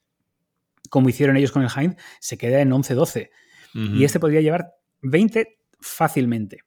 como 0.89 1.09
hicieron 1.09 1.37
ellos 1.37 1.51
con 1.51 1.63
el 1.63 1.69
Hind, 1.69 1.97
se 2.19 2.37
queda 2.37 2.61
en 2.61 2.71
11-12. 2.71 3.29
Y 3.73 4.05
este 4.05 4.19
podría 4.19 4.41
llevar 4.41 4.73
20 5.01 5.59
fácilmente. 5.79 6.61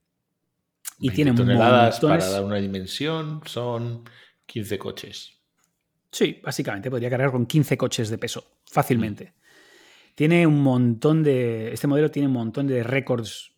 Y 1.00 1.11
tiene 1.11 1.33
toneladas 1.33 2.00
para 2.00 2.28
dar 2.28 2.45
una 2.45 2.57
dimensión 2.57 3.40
son 3.47 4.04
15 4.47 4.78
coches. 4.78 5.40
Sí, 6.12 6.40
básicamente 6.42 6.90
podría 6.90 7.09
cargar 7.09 7.30
con 7.30 7.47
15 7.47 7.76
coches 7.76 8.11
de 8.11 8.19
peso 8.19 8.59
fácilmente. 8.64 9.35
Tiene 10.14 10.47
un 10.47 10.62
montón 10.62 11.23
de. 11.23 11.73
Este 11.73 11.87
modelo 11.87 12.11
tiene 12.11 12.28
un 12.28 12.35
montón 12.35 12.66
de 12.66 12.83
récords 12.83 13.52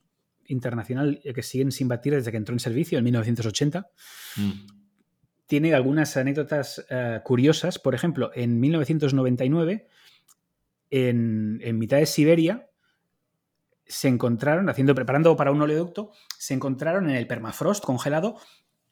internacional 0.46 1.20
eh, 1.24 1.32
que 1.32 1.42
siguen 1.42 1.72
sin 1.72 1.88
batir 1.88 2.14
desde 2.14 2.30
que 2.30 2.36
entró 2.36 2.54
en 2.54 2.60
servicio 2.60 2.98
en 2.98 3.04
1980. 3.04 3.90
Mm. 4.36 4.50
Tiene 5.46 5.74
algunas 5.74 6.16
anécdotas 6.16 6.84
eh, 6.88 7.20
curiosas. 7.24 7.78
Por 7.78 7.94
ejemplo, 7.94 8.30
en 8.34 8.60
1999, 8.60 9.88
en, 10.90 11.78
mitad 11.78 11.98
de 11.98 12.06
Siberia, 12.06 12.68
se 13.86 14.08
encontraron, 14.08 14.68
haciendo, 14.68 14.94
preparando 14.94 15.36
para 15.36 15.52
un 15.52 15.62
oleoducto, 15.62 16.12
se 16.38 16.54
encontraron 16.54 17.10
en 17.10 17.16
el 17.16 17.26
permafrost 17.26 17.84
congelado 17.84 18.38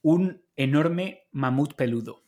un 0.02 0.42
enorme 0.56 1.28
mamut 1.32 1.74
peludo. 1.74 2.22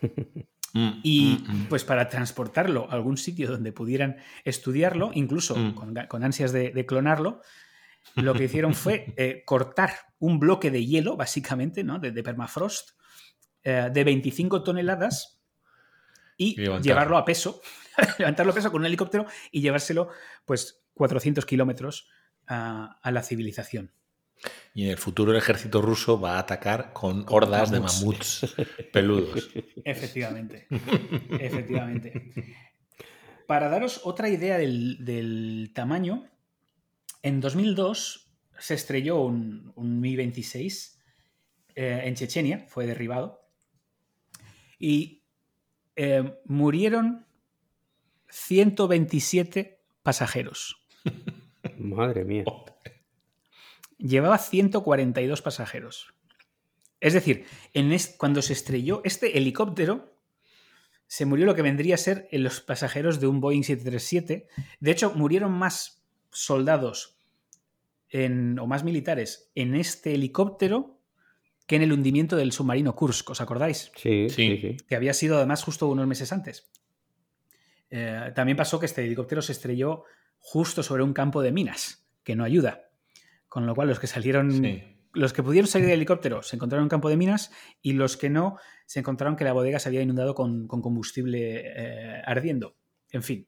Mm, 0.74 1.00
y 1.02 1.44
mm, 1.46 1.66
pues 1.68 1.84
para 1.84 2.08
transportarlo 2.08 2.90
a 2.90 2.94
algún 2.94 3.18
sitio 3.18 3.50
donde 3.50 3.72
pudieran 3.72 4.16
estudiarlo, 4.42 5.10
incluso 5.12 5.54
con, 5.74 6.24
ansias 6.24 6.50
de, 6.50 6.86
clonarlo, 6.86 7.42
lo 8.14 8.32
que 8.32 8.44
hicieron 8.44 8.74
fue 8.74 9.12
eh, 9.18 9.42
cortar 9.44 9.90
un 10.18 10.38
bloque 10.38 10.70
de 10.70 10.86
hielo, 10.86 11.14
básicamente, 11.16 11.84
¿no? 11.84 11.98
de, 11.98 12.22
permafrost, 12.22 12.92
eh, 13.64 13.90
de 13.92 14.04
25 14.04 14.62
toneladas 14.62 15.42
y, 16.38 16.56
llevarlo 16.80 17.18
a 17.18 17.24
peso, 17.26 17.60
levantarlo 18.18 18.52
a 18.52 18.54
peso 18.54 18.72
con 18.72 18.80
un 18.80 18.86
helicóptero 18.86 19.26
y 19.50 19.60
llevárselo 19.60 20.08
pues 20.46 20.81
400 20.94 21.44
kilómetros 21.46 22.08
a, 22.46 22.98
la 23.04 23.22
civilización. 23.22 23.92
Y 24.74 24.84
en 24.84 24.90
el 24.90 24.98
futuro 24.98 25.32
el 25.32 25.38
ejército 25.38 25.80
ruso 25.82 26.20
va 26.20 26.36
a 26.36 26.40
atacar 26.40 26.92
con 26.92 27.24
hordas 27.28 27.70
de 27.70 27.80
mamuts 27.80 28.54
peludos. 28.92 29.50
Efectivamente. 29.84 30.66
Efectivamente. 31.38 32.32
Para 33.46 33.68
daros 33.68 34.00
otra 34.04 34.28
idea 34.28 34.58
del 34.58 35.70
tamaño, 35.74 36.28
en 37.22 37.40
2002 37.40 38.32
se 38.58 38.74
estrelló 38.74 39.20
un, 39.20 39.72
Mi-26 39.76 40.98
eh, 41.74 42.02
en 42.04 42.14
Chechenia, 42.14 42.66
fue 42.68 42.86
derribado, 42.86 43.48
y 44.78 45.24
eh, 45.96 46.38
murieron 46.44 47.26
127 48.28 49.84
pasajeros. 50.02 50.81
Madre 51.78 52.24
mía. 52.24 52.44
Llevaba 53.98 54.38
142 54.38 55.42
pasajeros. 55.42 56.14
Es 57.00 57.14
decir, 57.14 57.46
en 57.74 57.96
cuando 58.16 58.42
se 58.42 58.52
estrelló 58.52 59.00
este 59.04 59.36
helicóptero, 59.36 60.16
se 61.06 61.26
murió 61.26 61.46
lo 61.46 61.54
que 61.54 61.62
vendría 61.62 61.96
a 61.96 61.98
ser 61.98 62.28
en 62.30 62.42
los 62.42 62.60
pasajeros 62.60 63.20
de 63.20 63.26
un 63.26 63.40
Boeing 63.40 63.64
737. 63.64 64.46
De 64.80 64.90
hecho, 64.90 65.12
murieron 65.14 65.52
más 65.52 66.02
soldados 66.30 67.18
o 68.14 68.66
más 68.66 68.84
militares 68.84 69.50
en 69.54 69.74
este 69.74 70.14
helicóptero 70.14 70.98
que 71.66 71.76
en 71.76 71.82
el 71.82 71.92
hundimiento 71.92 72.36
del 72.36 72.52
submarino 72.52 72.94
Kursk, 72.94 73.30
¿os 73.30 73.40
acordáis? 73.40 73.90
Sí, 73.96 74.28
sí, 74.28 74.76
Que 74.86 74.96
había 74.96 75.14
sido 75.14 75.36
además 75.36 75.64
justo 75.64 75.88
unos 75.88 76.06
meses 76.06 76.32
antes. 76.32 76.70
Eh, 77.90 78.32
también 78.34 78.56
pasó 78.56 78.78
que 78.78 78.86
este 78.86 79.04
helicóptero 79.04 79.42
se 79.42 79.52
estrelló 79.52 80.04
justo 80.42 80.82
sobre 80.82 81.02
un 81.02 81.14
campo 81.14 81.40
de 81.40 81.52
minas, 81.52 82.04
que 82.24 82.36
no 82.36 82.44
ayuda. 82.44 82.90
Con 83.48 83.66
lo 83.66 83.74
cual 83.74 83.88
los 83.88 84.00
que 84.00 84.06
salieron, 84.06 84.62
los 85.14 85.32
que 85.32 85.42
pudieron 85.42 85.68
salir 85.68 85.86
del 85.86 85.96
helicóptero 85.96 86.42
se 86.42 86.56
encontraron 86.56 86.82
en 86.82 86.86
un 86.86 86.90
campo 86.90 87.08
de 87.08 87.16
minas 87.16 87.52
y 87.80 87.92
los 87.92 88.16
que 88.16 88.28
no 88.28 88.58
se 88.86 89.00
encontraron 89.00 89.36
que 89.36 89.44
la 89.44 89.52
bodega 89.52 89.78
se 89.78 89.88
había 89.88 90.02
inundado 90.02 90.34
con, 90.34 90.66
combustible 90.66 91.62
eh, 91.64 92.22
ardiendo. 92.26 92.76
En 93.10 93.22
fin, 93.22 93.46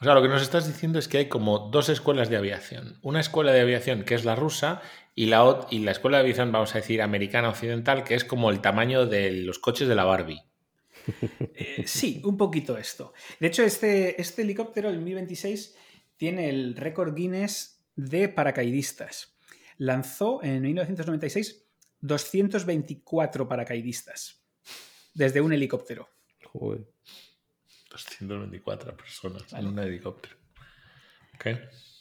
O 0.00 0.04
sea, 0.04 0.14
lo 0.14 0.22
que 0.22 0.28
nos 0.28 0.42
estás 0.42 0.66
diciendo 0.66 0.98
es 0.98 1.08
que 1.08 1.18
hay 1.18 1.28
como 1.28 1.70
dos 1.70 1.88
escuelas 1.88 2.28
de 2.28 2.36
aviación. 2.36 2.98
Una 3.02 3.20
escuela 3.20 3.52
de 3.52 3.60
aviación 3.60 4.04
que 4.04 4.14
es 4.14 4.24
la 4.24 4.36
rusa 4.36 4.82
y 5.14 5.26
la, 5.26 5.66
y 5.70 5.80
la 5.80 5.90
escuela 5.90 6.18
de 6.18 6.22
aviación, 6.22 6.52
vamos 6.52 6.74
a 6.74 6.78
decir, 6.78 7.00
americana 7.00 7.48
occidental, 7.48 8.04
que 8.04 8.14
es 8.14 8.24
como 8.24 8.50
el 8.50 8.60
tamaño 8.60 9.06
de 9.06 9.32
los 9.32 9.58
coches 9.58 9.88
de 9.88 9.94
la 9.94 10.04
Barbie. 10.04 10.42
Eh, 11.54 11.84
sí, 11.86 12.20
un 12.24 12.36
poquito 12.36 12.76
esto. 12.78 13.12
De 13.38 13.46
hecho, 13.46 13.62
este, 13.62 14.20
este 14.20 14.42
helicóptero, 14.42 14.88
el 14.88 15.00
Mi-26, 15.00 15.74
tiene 16.24 16.48
el 16.48 16.74
récord 16.74 17.14
Guinness 17.14 17.84
de 17.96 18.30
paracaidistas. 18.30 19.36
Lanzó 19.76 20.42
en 20.42 20.62
1996 20.62 21.66
224 22.00 23.46
paracaidistas 23.46 24.42
desde 25.12 25.42
un 25.42 25.52
helicóptero. 25.52 26.08
224 27.90 28.96
personas 28.96 29.52
en 29.52 29.66
un 29.66 29.78
helicóptero. 29.78 30.36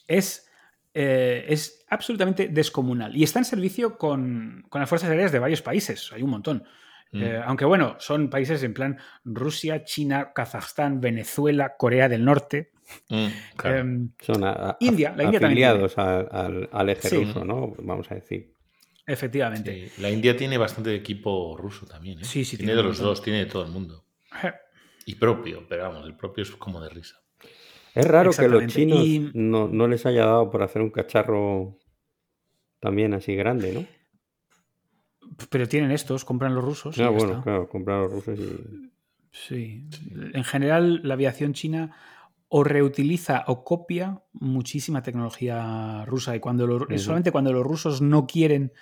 Es, 0.07 0.49
eh, 0.93 1.45
es 1.49 1.83
absolutamente 1.89 2.47
descomunal 2.47 3.17
y 3.17 3.23
está 3.23 3.39
en 3.39 3.45
servicio 3.45 3.97
con, 3.97 4.65
con 4.69 4.79
las 4.79 4.87
fuerzas 4.87 5.09
aéreas 5.09 5.33
de 5.33 5.39
varios 5.39 5.61
países. 5.61 6.13
Hay 6.13 6.23
un 6.23 6.29
montón. 6.29 6.63
Mm. 7.13 7.23
Eh, 7.23 7.41
aunque 7.45 7.65
bueno, 7.65 7.95
son 7.99 8.29
países 8.29 8.63
en 8.63 8.73
plan 8.73 8.97
Rusia, 9.23 9.83
China, 9.83 10.33
Kazajstán, 10.33 10.99
Venezuela, 10.99 11.75
Corea 11.77 12.09
del 12.09 12.25
Norte. 12.25 12.71
Mm, 13.09 13.27
em, 13.63 14.11
son 14.19 14.43
India, 14.79 15.13
la 15.15 15.23
India 15.23 15.39
afiliados 15.39 15.97
al, 15.97 16.69
al, 16.71 16.89
eje 16.89 17.09
ruso, 17.09 17.45
¿no? 17.45 17.75
Vamos 17.79 18.11
a 18.11 18.15
decir. 18.15 18.51
Efectivamente. 19.05 19.91
la 19.99 20.09
India 20.09 20.35
tiene 20.35 20.57
bastante 20.57 20.95
equipo 20.95 21.55
ruso 21.57 21.85
también. 21.85 22.19
¿eh? 22.19 22.25
Sí, 22.25 22.43
sí. 22.43 22.57
Tiene, 22.57 22.75
de 22.75 22.83
los 22.83 22.97
dos, 22.97 23.21
tiene 23.21 23.39
de 23.39 23.45
todo 23.45 23.63
el 23.63 23.71
mundo. 23.71 24.05
Y 25.05 25.15
propio, 25.15 25.65
pero 25.67 25.83
vamos, 25.83 26.05
el 26.05 26.15
propio 26.15 26.43
es 26.43 26.51
como 26.51 26.81
de 26.81 26.89
risa. 26.89 27.17
Es 27.93 28.07
raro 28.07 28.31
que 28.31 28.47
los 28.47 28.65
chinos 28.67 29.05
no, 29.33 29.67
no 29.67 29.87
les 29.87 30.05
haya 30.05 30.25
dado 30.25 30.49
por 30.49 30.63
hacer 30.63 30.81
un 30.81 30.89
cacharro 30.89 31.77
también 32.79 33.13
así 33.13 33.35
grande, 33.35 33.73
¿no? 33.73 33.85
Pero 35.49 35.67
tienen 35.67 35.91
estos, 35.91 36.25
compran 36.25 36.55
los 36.55 36.63
rusos. 36.63 36.99
Ah, 36.99 37.09
bueno, 37.09 37.41
claro, 37.43 37.67
compran 37.67 38.01
los 38.01 38.11
rusos 38.11 38.39
y. 38.39 38.91
Sí. 39.31 39.87
En 40.33 40.43
general, 40.43 41.01
la 41.03 41.15
aviación 41.15 41.53
china 41.53 41.95
o 42.49 42.63
reutiliza 42.63 43.43
o 43.47 43.63
copia 43.63 44.21
muchísima 44.33 45.01
tecnología 45.01 46.05
rusa. 46.05 46.35
Y 46.35 46.39
cuando 46.39 46.85
solamente 46.97 47.31
cuando 47.31 47.51
los 47.51 47.63
rusos 47.63 48.01
no 48.01 48.27
quieren 48.27 48.73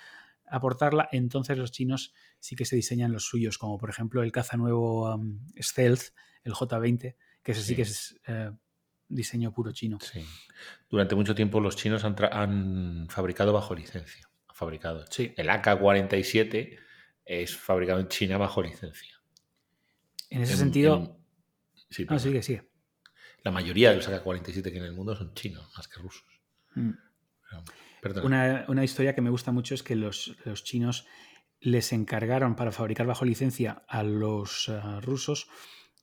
aportarla, 0.46 1.08
entonces 1.10 1.56
los 1.56 1.72
chinos 1.72 2.12
sí 2.38 2.54
que 2.54 2.66
se 2.66 2.76
diseñan 2.76 3.12
los 3.12 3.24
suyos, 3.24 3.56
como 3.56 3.78
por 3.78 3.88
ejemplo 3.88 4.22
el 4.22 4.30
caza 4.30 4.58
nuevo 4.58 5.14
um, 5.14 5.40
Stealth, 5.58 6.12
el 6.44 6.52
J-20, 6.52 7.16
que 7.42 7.52
ese 7.52 7.62
sí, 7.62 7.74
que 7.74 7.82
es 7.82 8.20
eh, 8.26 8.50
diseño 9.08 9.54
puro 9.54 9.72
chino. 9.72 9.96
Sí. 10.02 10.22
Durante 10.90 11.14
mucho 11.14 11.34
tiempo 11.34 11.58
los 11.58 11.76
chinos 11.76 12.04
han 12.04 13.06
fabricado 13.08 13.54
bajo 13.54 13.74
licencia 13.74 14.28
fabricado. 14.52 15.04
Sí. 15.10 15.34
El 15.36 15.48
AK-47 15.48 16.78
es 17.24 17.56
fabricado 17.56 18.00
en 18.00 18.08
China 18.08 18.38
bajo 18.38 18.62
licencia. 18.62 19.20
En 20.30 20.42
ese 20.42 20.56
sentido. 20.56 21.18
Sí, 21.90 22.06
ah, 22.08 22.18
sigue, 22.18 22.42
sigue. 22.42 22.68
La 23.44 23.50
mayoría 23.50 23.90
de 23.90 23.96
los 23.96 24.08
AK-47 24.08 24.62
que 24.62 24.70
hay 24.70 24.76
en 24.76 24.84
el 24.84 24.92
mundo 24.92 25.14
son 25.16 25.34
chinos, 25.34 25.70
más 25.76 25.88
que 25.88 26.00
rusos. 26.00 26.24
Mm. 26.74 26.92
una, 28.22 28.84
historia 28.84 29.14
que 29.14 29.20
me 29.20 29.28
gusta 29.30 29.52
mucho 29.52 29.74
es 29.74 29.82
que 29.82 29.94
los, 29.94 30.34
chinos 30.64 31.06
les 31.60 31.92
encargaron 31.92 32.56
para 32.56 32.72
fabricar 32.72 33.06
bajo 33.06 33.24
licencia 33.24 33.84
a 33.88 34.02
los 34.02 34.68
eh, 34.68 34.80
rusos 35.02 35.48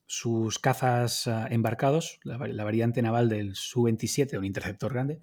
sus 0.06 0.58
cazas 0.58 1.26
eh, 1.26 1.46
embarcados, 1.50 2.18
la, 2.24 2.38
la, 2.38 2.64
variante 2.64 3.02
naval 3.02 3.28
del 3.28 3.54
Su-27, 3.54 4.38
un 4.38 4.44
interceptor 4.44 4.92
grande, 4.92 5.20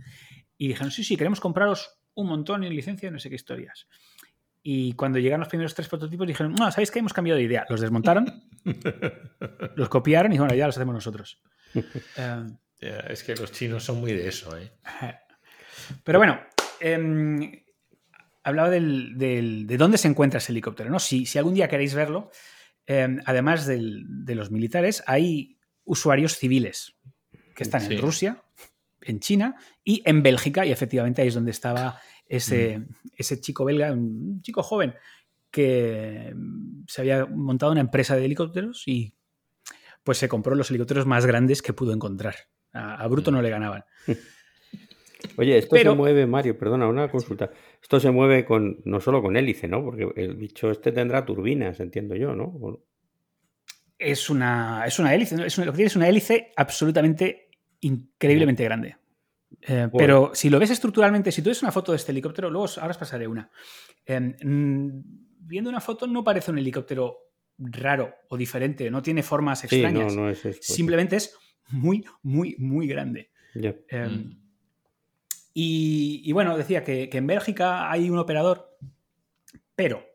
y 0.58 0.69
dijeron, 0.69 0.91
sí, 0.91 1.04
sí, 1.04 1.17
queremos 1.17 1.39
compraros 1.39 1.96
un 2.17 2.27
montón 2.27 2.63
en 2.63 2.75
licencia, 2.75 3.10
no 3.12 3.19
sé 3.19 3.30
qué 3.30 3.36
historias. 3.36 3.88
Y 4.63 4.93
cuando 4.93 5.19
llegaron 5.19 5.41
los 5.41 5.49
primeros 5.49 5.73
tres 5.75 5.88
prototipos 5.88 6.27
dijeron, 6.27 6.53
no, 6.53 6.69
¿sabéis 6.71 6.91
que 6.91 6.99
hemos 6.99 7.13
cambiado 7.13 7.38
de 7.38 7.43
idea? 7.43 7.65
Los 7.69 7.80
desmontaron, 7.80 8.43
los 9.75 9.88
copiaron 9.88 10.34
y 10.34 10.38
bueno, 10.39 10.53
ya 10.56 10.65
los 10.65 10.75
hacemos 10.75 10.95
nosotros. 10.95 11.41
es 12.80 13.23
que 13.23 13.36
los 13.36 13.51
chinos 13.51 13.84
son 13.84 13.99
muy 13.99 14.13
de 14.13 14.27
eso, 14.27 14.58
¿eh? 14.58 14.71
Pero 16.03 16.17
bueno, 16.19 16.39
em, 16.80 17.51
hablaba 18.43 18.71
de 18.71 19.77
dónde 19.77 19.97
se 19.97 20.08
encuentra 20.08 20.39
ese 20.39 20.51
helicóptero, 20.51 20.89
¿no? 20.89 20.99
Si, 20.99 21.25
si 21.25 21.38
algún 21.38 21.53
día 21.53 21.69
queréis 21.69 21.93
verlo, 21.93 22.32
em, 22.88 23.21
además 23.25 23.67
de 23.67 24.36
los 24.36 24.49
militares, 24.49 25.03
hay 25.06 25.60
usuarios 25.86 26.36
civiles 26.36 26.97
que 27.56 27.63
están 27.63 27.89
en 27.89 28.01
Rusia, 28.01 28.43
en 29.08 29.20
China 29.20 29.56
y 29.84 30.02
en 30.06 30.24
Bélgica, 30.24 30.65
y 30.65 30.72
efectivamente 30.72 31.22
ahí 31.22 31.30
es 31.30 31.34
donde 31.34 31.52
estaba 31.52 32.00
ese, 32.26 32.80
mm. 32.80 32.88
ese 33.17 33.39
chico 33.39 33.65
belga, 33.65 33.91
un 33.91 34.41
chico 34.41 34.63
joven, 34.63 34.93
que 35.52 36.36
se 36.88 37.02
había 37.02 37.26
montado 37.26 37.72
una 37.72 37.82
empresa 37.82 38.15
de 38.15 38.26
helicópteros 38.26 38.88
y 38.88 39.15
pues 40.04 40.17
se 40.17 40.30
compró 40.30 40.56
los 40.56 40.70
helicópteros 40.70 41.06
más 41.06 41.26
grandes 41.26 41.62
que 41.62 41.74
pudo 41.74 41.93
encontrar. 41.93 42.36
A, 42.74 43.08
Bruto 43.08 43.32
no 43.32 43.41
le 43.41 43.50
ganaban. 43.50 43.84
Oye, 45.38 45.58
esto 45.58 45.76
se 45.76 45.89
mueve, 45.89 46.28
Mario, 46.28 46.58
perdona, 46.58 46.88
una 46.88 47.10
consulta. 47.10 47.52
Esto 47.82 48.00
se 48.00 48.12
mueve 48.12 48.46
con 48.46 48.82
no 48.86 49.02
solo 49.02 49.22
con 49.22 49.36
hélice, 49.36 49.67
¿no? 49.67 49.84
Porque 49.84 50.08
el 50.15 50.36
bicho 50.36 50.70
este 50.70 50.91
tendrá 50.91 51.26
turbinas, 51.26 51.80
entiendo 51.80 52.15
yo, 52.15 52.36
¿no? 52.36 52.80
Es 53.98 54.30
una, 54.30 54.84
es 54.86 55.00
una 55.00 55.13
hélice, 55.15 55.43
es 55.46 55.58
lo 55.58 55.65
que 55.65 55.72
tiene 55.72 55.88
es 55.88 55.96
una 55.96 56.08
hélice 56.08 56.54
absolutamente 56.56 57.46
increíblemente 57.81 58.63
grande. 58.63 58.97
Eh, 59.61 59.89
pero 59.97 60.31
si 60.33 60.49
lo 60.49 60.59
ves 60.59 60.71
estructuralmente, 60.71 61.31
si 61.31 61.41
tú 61.41 61.49
ves 61.49 61.61
una 61.61 61.71
foto 61.71 61.91
de 61.91 61.97
este 61.97 62.11
helicóptero, 62.11 62.49
luego 62.49 62.67
ahora 62.77 62.91
os 62.91 62.97
pasaré 62.97 63.27
una. 63.27 63.49
Em, 64.05 64.35
mm, 64.41 65.03
viendo 65.39 65.69
una 65.69 65.81
foto 65.81 66.07
no 66.07 66.23
parece 66.23 66.51
un 66.51 66.59
helicóptero 66.59 67.17
raro 67.57 68.13
o 68.29 68.37
diferente, 68.37 68.91
no 68.91 69.01
tiene 69.01 69.23
formas 69.23 69.63
extrañas. 69.63 70.13
Simplemente 70.61 71.15
es 71.15 71.35
muy, 71.69 72.05
muy, 72.21 72.55
muy 72.59 72.87
grande. 72.87 73.31
Em, 73.53 74.11
mm. 74.11 74.41
y, 75.53 76.31
bueno, 76.33 76.57
decía 76.57 76.83
que, 76.83 77.09
que 77.09 77.17
en 77.17 77.27
Bélgica 77.27 77.89
hay 77.89 78.09
un 78.09 78.19
operador, 78.19 78.77
pero 79.75 80.05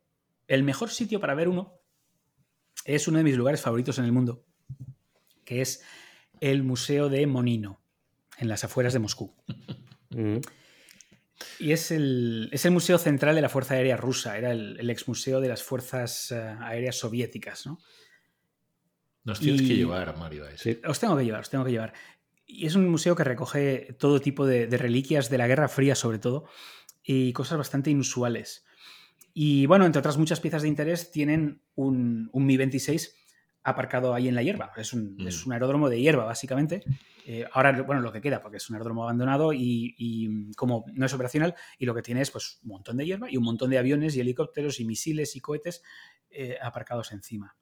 el 0.47 0.63
mejor 0.63 0.91
sitio 0.91 1.19
para 1.19 1.35
ver 1.35 1.49
uno 1.49 1.81
es 2.85 3.09
uno 3.09 3.19
de 3.19 3.25
mis 3.25 3.37
lugares 3.37 3.61
favoritos 3.61 3.99
en 3.99 4.05
el 4.05 4.13
mundo, 4.13 4.45
que 5.45 5.63
es 5.63 5.85
el 6.43 6.65
Museo 6.65 7.09
de 7.09 7.25
Monino, 7.29 7.81
en 8.37 8.49
las 8.49 8.65
afueras 8.65 8.93
de 8.93 8.99
Moscú. 8.99 9.33
Mm. 10.11 10.39
Y 11.61 11.71
es 11.73 11.93
el, 11.93 12.49
es 12.53 12.65
el, 12.65 12.73
museo 12.73 12.99
central 12.99 13.37
de 13.37 13.41
la 13.41 13.49
Fuerza 13.49 13.75
Aérea 13.75 13.97
Rusa, 13.97 14.37
era 14.37 14.51
el, 14.51 14.77
el 14.79 14.91
ex 14.91 15.07
museo 15.07 15.41
de 15.41 15.49
las 15.49 15.63
Fuerzas 15.63 16.33
eh, 16.33 16.57
Aéreas 16.61 16.97
Soviéticas. 16.97 17.65
¿no? 17.67 17.79
Nos 19.23 19.39
tienes 19.39 19.63
que 19.63 19.77
llevar, 19.77 20.17
Mario, 20.19 20.45
a 20.45 20.51
ese. 20.51 20.81
Os 20.85 20.99
tengo 20.99 21.17
que 21.17 21.25
llevar, 21.25 21.43
os 21.43 21.51
tengo 21.51 21.65
que 21.65 21.71
llevar. 21.71 21.93
Y 22.45 22.67
es 22.67 22.75
un 22.75 22.89
museo 22.89 23.15
que 23.15 23.25
recoge 23.25 23.97
todo 23.99 24.21
tipo 24.21 24.45
de, 24.45 24.67
reliquias 24.67 25.31
de 25.31 25.39
la 25.39 25.47
Guerra 25.47 25.69
Fría, 25.69 25.95
sobre 25.95 26.19
todo, 26.19 26.47
y 27.05 27.33
cosas 27.33 27.57
bastante 27.57 27.91
inusuales. 27.91 28.65
Y 29.33 29.67
bueno, 29.67 29.87
entre 29.87 30.01
otras 30.01 30.19
muchas 30.19 30.41
piezas 30.41 30.63
de 30.63 30.69
interés, 30.69 31.13
tienen 31.13 31.63
un, 31.77 32.31
un 32.33 32.47
Mi-26 32.47 33.13
aparcado 33.65 34.15
ahí 34.15 34.29
en 34.29 34.35
la 34.35 34.43
hierba. 34.43 34.73
Es 34.77 34.93
un, 34.93 35.17
es 35.27 35.45
mm. 35.45 35.49
un 35.49 35.53
aeródromo 35.53 35.89
de 35.89 36.01
hierba, 36.01 36.25
básicamente. 36.25 36.83
Eh, 37.25 37.47
ahora, 37.53 37.83
bueno, 37.83 38.01
lo 38.01 38.13
que 38.13 38.21
queda, 38.21 38.41
porque 38.43 38.57
es 38.57 38.69
un 38.69 38.75
aeródromo 38.75 39.05
abandonado 39.05 39.53
y, 39.53 40.51
como 40.57 40.85
no 40.93 41.07
es 41.07 41.15
operacional, 41.15 41.55
y 41.79 41.87
lo 41.87 41.95
que 41.95 42.03
tiene 42.03 42.21
es 42.21 42.31
pues, 42.31 42.59
un 42.63 42.71
montón 42.71 42.97
de 42.97 43.07
hierba 43.07 43.31
y 43.31 43.37
un 43.37 43.45
montón 43.45 43.71
de 43.71 43.79
aviones 43.79 44.17
y 44.17 44.21
helicópteros 44.21 44.81
y 44.81 44.85
misiles 44.85 45.37
y 45.37 45.41
cohetes 45.41 45.83
eh, 46.31 46.57
aparcados 46.61 47.13
encima. 47.13 47.57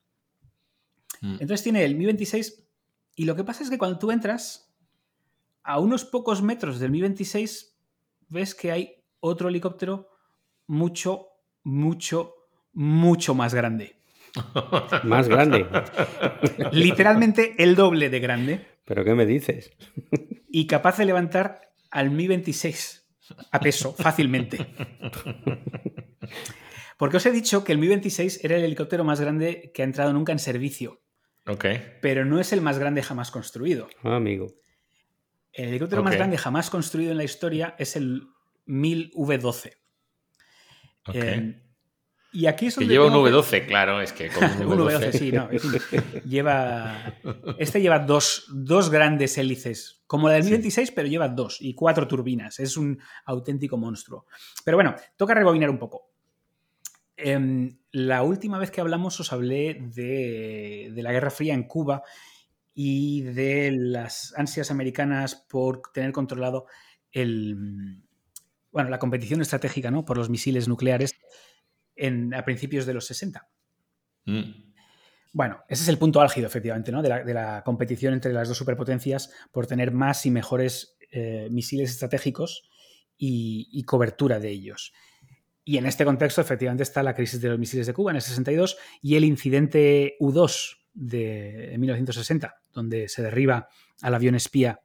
Mm. 1.20 1.32
Entonces 1.40 1.62
tiene 1.62 1.84
el 1.84 1.96
Mi-26 1.96 2.64
y 3.16 3.24
lo 3.24 3.36
que 3.36 3.44
pasa 3.44 3.62
es 3.62 3.70
que 3.70 3.78
cuando 3.78 3.98
tú 3.98 4.10
entras, 4.10 4.72
a 5.62 5.78
unos 5.78 6.04
pocos 6.06 6.42
metros 6.42 6.80
del 6.80 6.90
Mi-26, 6.90 7.74
ves 8.28 8.54
que 8.54 8.72
hay 8.72 9.04
otro 9.20 9.50
helicóptero 9.50 10.08
mucho, 10.66 11.28
mucho, 11.62 12.34
mucho 12.72 13.34
más 13.34 13.52
grande. 13.52 13.99
Más 15.04 15.28
grande. 15.28 15.66
Literalmente 16.72 17.54
el 17.58 17.74
doble 17.74 18.10
de 18.10 18.20
grande. 18.20 18.66
¿Pero 18.84 19.04
qué 19.04 19.14
me 19.14 19.26
dices? 19.26 19.72
Y 20.48 20.66
capaz 20.66 20.98
de 20.98 21.04
levantar 21.04 21.72
al 21.90 22.10
Mi 22.10 22.26
26 22.26 23.06
a 23.52 23.60
peso 23.60 23.92
fácilmente. 23.92 24.66
Porque 26.96 27.16
os 27.16 27.26
he 27.26 27.30
dicho 27.30 27.64
que 27.64 27.72
el 27.72 27.78
Mi 27.78 27.88
26 27.88 28.44
era 28.44 28.56
el 28.56 28.64
helicóptero 28.64 29.04
más 29.04 29.20
grande 29.20 29.70
que 29.74 29.82
ha 29.82 29.84
entrado 29.84 30.12
nunca 30.12 30.32
en 30.32 30.38
servicio. 30.38 31.00
Ok. 31.46 31.64
Pero 32.02 32.24
no 32.24 32.40
es 32.40 32.52
el 32.52 32.60
más 32.60 32.78
grande 32.78 33.02
jamás 33.02 33.30
construido. 33.30 33.88
Ah, 34.02 34.16
amigo. 34.16 34.48
El 35.52 35.68
helicóptero 35.70 36.02
más 36.02 36.14
grande 36.14 36.38
jamás 36.38 36.70
construido 36.70 37.10
en 37.10 37.16
la 37.16 37.24
historia 37.24 37.74
es 37.78 37.96
el 37.96 38.28
1000 38.66 39.12
V12. 39.12 39.72
Okay. 41.06 41.62
Y 42.32 42.46
aquí 42.46 42.66
es 42.66 42.76
que 42.76 42.86
lleva 42.86 43.06
un 43.06 43.12
V12, 43.12 43.66
claro, 43.66 44.00
es 44.00 44.12
que 44.12 44.28
con 44.28 44.44
un 44.44 44.78
V12. 44.88 45.12
sí, 45.12 45.32
no. 45.32 45.48
lleva. 46.24 47.14
Este 47.58 47.80
lleva 47.80 47.98
dos, 47.98 48.46
grandes 48.90 49.36
hélices, 49.36 50.02
como 50.06 50.28
la 50.28 50.34
del 50.34 50.44
1026, 50.44 50.92
pero 50.92 51.08
lleva 51.08 51.28
dos 51.28 51.58
y 51.60 51.74
cuatro 51.74 52.06
turbinas. 52.06 52.60
Es 52.60 52.76
un 52.76 53.00
auténtico 53.24 53.76
monstruo. 53.76 54.26
Pero 54.64 54.76
bueno, 54.76 54.94
toca 55.16 55.34
rebobinar 55.34 55.70
un 55.70 55.78
poco. 55.78 56.10
Em, 57.16 57.78
la 57.90 58.22
última 58.22 58.58
vez 58.58 58.70
que 58.70 58.80
hablamos 58.80 59.18
os 59.18 59.32
hablé 59.32 59.78
de, 59.80 60.90
de 60.94 61.02
la 61.02 61.12
Guerra 61.12 61.30
Fría 61.30 61.52
en 61.52 61.64
Cuba 61.64 62.02
y 62.72 63.22
de 63.22 63.72
las 63.72 64.32
ansias 64.36 64.70
americanas 64.70 65.34
por 65.34 65.82
tener 65.92 66.12
controlado 66.12 66.66
el, 67.12 68.02
bueno, 68.72 68.88
la 68.88 68.98
competición 68.98 69.40
estratégica 69.40 69.90
¿no? 69.90 70.04
por 70.04 70.16
los 70.16 70.30
misiles 70.30 70.68
nucleares 70.68 71.14
a 72.34 72.44
principios 72.44 72.86
de 72.86 72.94
los 72.94 73.06
60. 73.06 73.48
Mm. 74.26 74.70
Bueno, 75.32 75.62
ese 75.68 75.84
es 75.84 75.88
el 75.88 75.98
punto 75.98 76.20
álgido, 76.20 76.46
efectivamente, 76.46 76.90
¿no? 76.90 77.02
de, 77.02 77.34
la, 77.34 77.62
competición 77.64 78.14
entre 78.14 78.32
las 78.32 78.48
dos 78.48 78.56
superpotencias 78.56 79.30
por 79.52 79.66
tener 79.66 79.92
más 79.92 80.26
y 80.26 80.30
mejores 80.30 80.96
eh, 81.12 81.48
misiles 81.50 81.90
estratégicos 81.90 82.68
y, 83.16 83.82
cobertura 83.84 84.40
de 84.40 84.48
ellos. 84.48 84.92
Y 85.64 85.76
en 85.76 85.86
este 85.86 86.04
contexto, 86.04 86.40
efectivamente, 86.40 86.82
está 86.82 87.02
la 87.02 87.14
crisis 87.14 87.40
de 87.40 87.48
los 87.50 87.58
misiles 87.58 87.86
de 87.86 87.92
Cuba 87.92 88.10
en 88.10 88.16
el 88.16 88.22
62 88.22 88.76
y 89.02 89.16
el 89.16 89.24
incidente 89.24 90.16
U-2 90.18 90.78
de 90.94 91.76
1960, 91.78 92.62
donde 92.72 93.08
se 93.08 93.22
derriba 93.22 93.68
al 94.00 94.14
avión 94.14 94.34
espía 94.34 94.80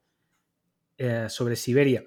eh, 0.98 1.26
sobre 1.30 1.56
Siberia. 1.56 2.04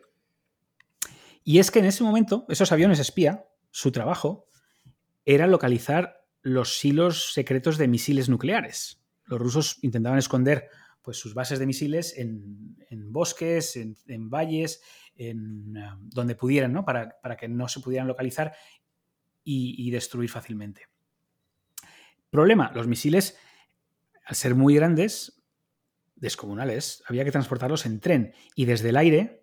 Y 1.42 1.58
es 1.58 1.70
que 1.70 1.78
en 1.78 1.86
ese 1.86 2.04
momento, 2.04 2.44
esos 2.48 2.70
aviones 2.70 2.98
espía, 2.98 3.46
su 3.70 3.90
trabajo 3.90 4.47
era 5.28 5.46
localizar 5.46 6.24
los 6.40 6.78
silos 6.78 7.34
secretos 7.34 7.76
de 7.76 7.86
misiles 7.86 8.30
nucleares. 8.30 9.04
Los 9.26 9.38
rusos 9.38 9.78
intentaban 9.82 10.18
esconder 10.18 10.70
pues, 11.02 11.18
sus 11.18 11.34
bases 11.34 11.58
de 11.58 11.66
misiles 11.66 12.16
en, 12.16 12.78
bosques, 13.12 13.76
en, 13.76 14.30
valles, 14.30 14.80
en 15.16 15.76
eh, 15.76 15.90
donde 16.00 16.34
pudieran, 16.34 16.72
¿no? 16.72 16.86
Para, 16.86 17.36
que 17.38 17.46
no 17.46 17.68
se 17.68 17.80
pudieran 17.80 18.08
localizar 18.08 18.54
y, 19.44 19.90
destruir 19.90 20.30
fácilmente. 20.30 20.86
Problema, 22.30 22.72
los 22.74 22.86
misiles, 22.86 23.36
al 24.24 24.34
ser 24.34 24.54
muy 24.54 24.76
grandes, 24.76 25.42
descomunales, 26.16 27.02
había 27.06 27.24
que 27.24 27.32
transportarlos 27.32 27.84
en 27.84 28.00
tren 28.00 28.32
y 28.54 28.64
desde 28.64 28.88
el 28.88 28.96
aire 28.96 29.37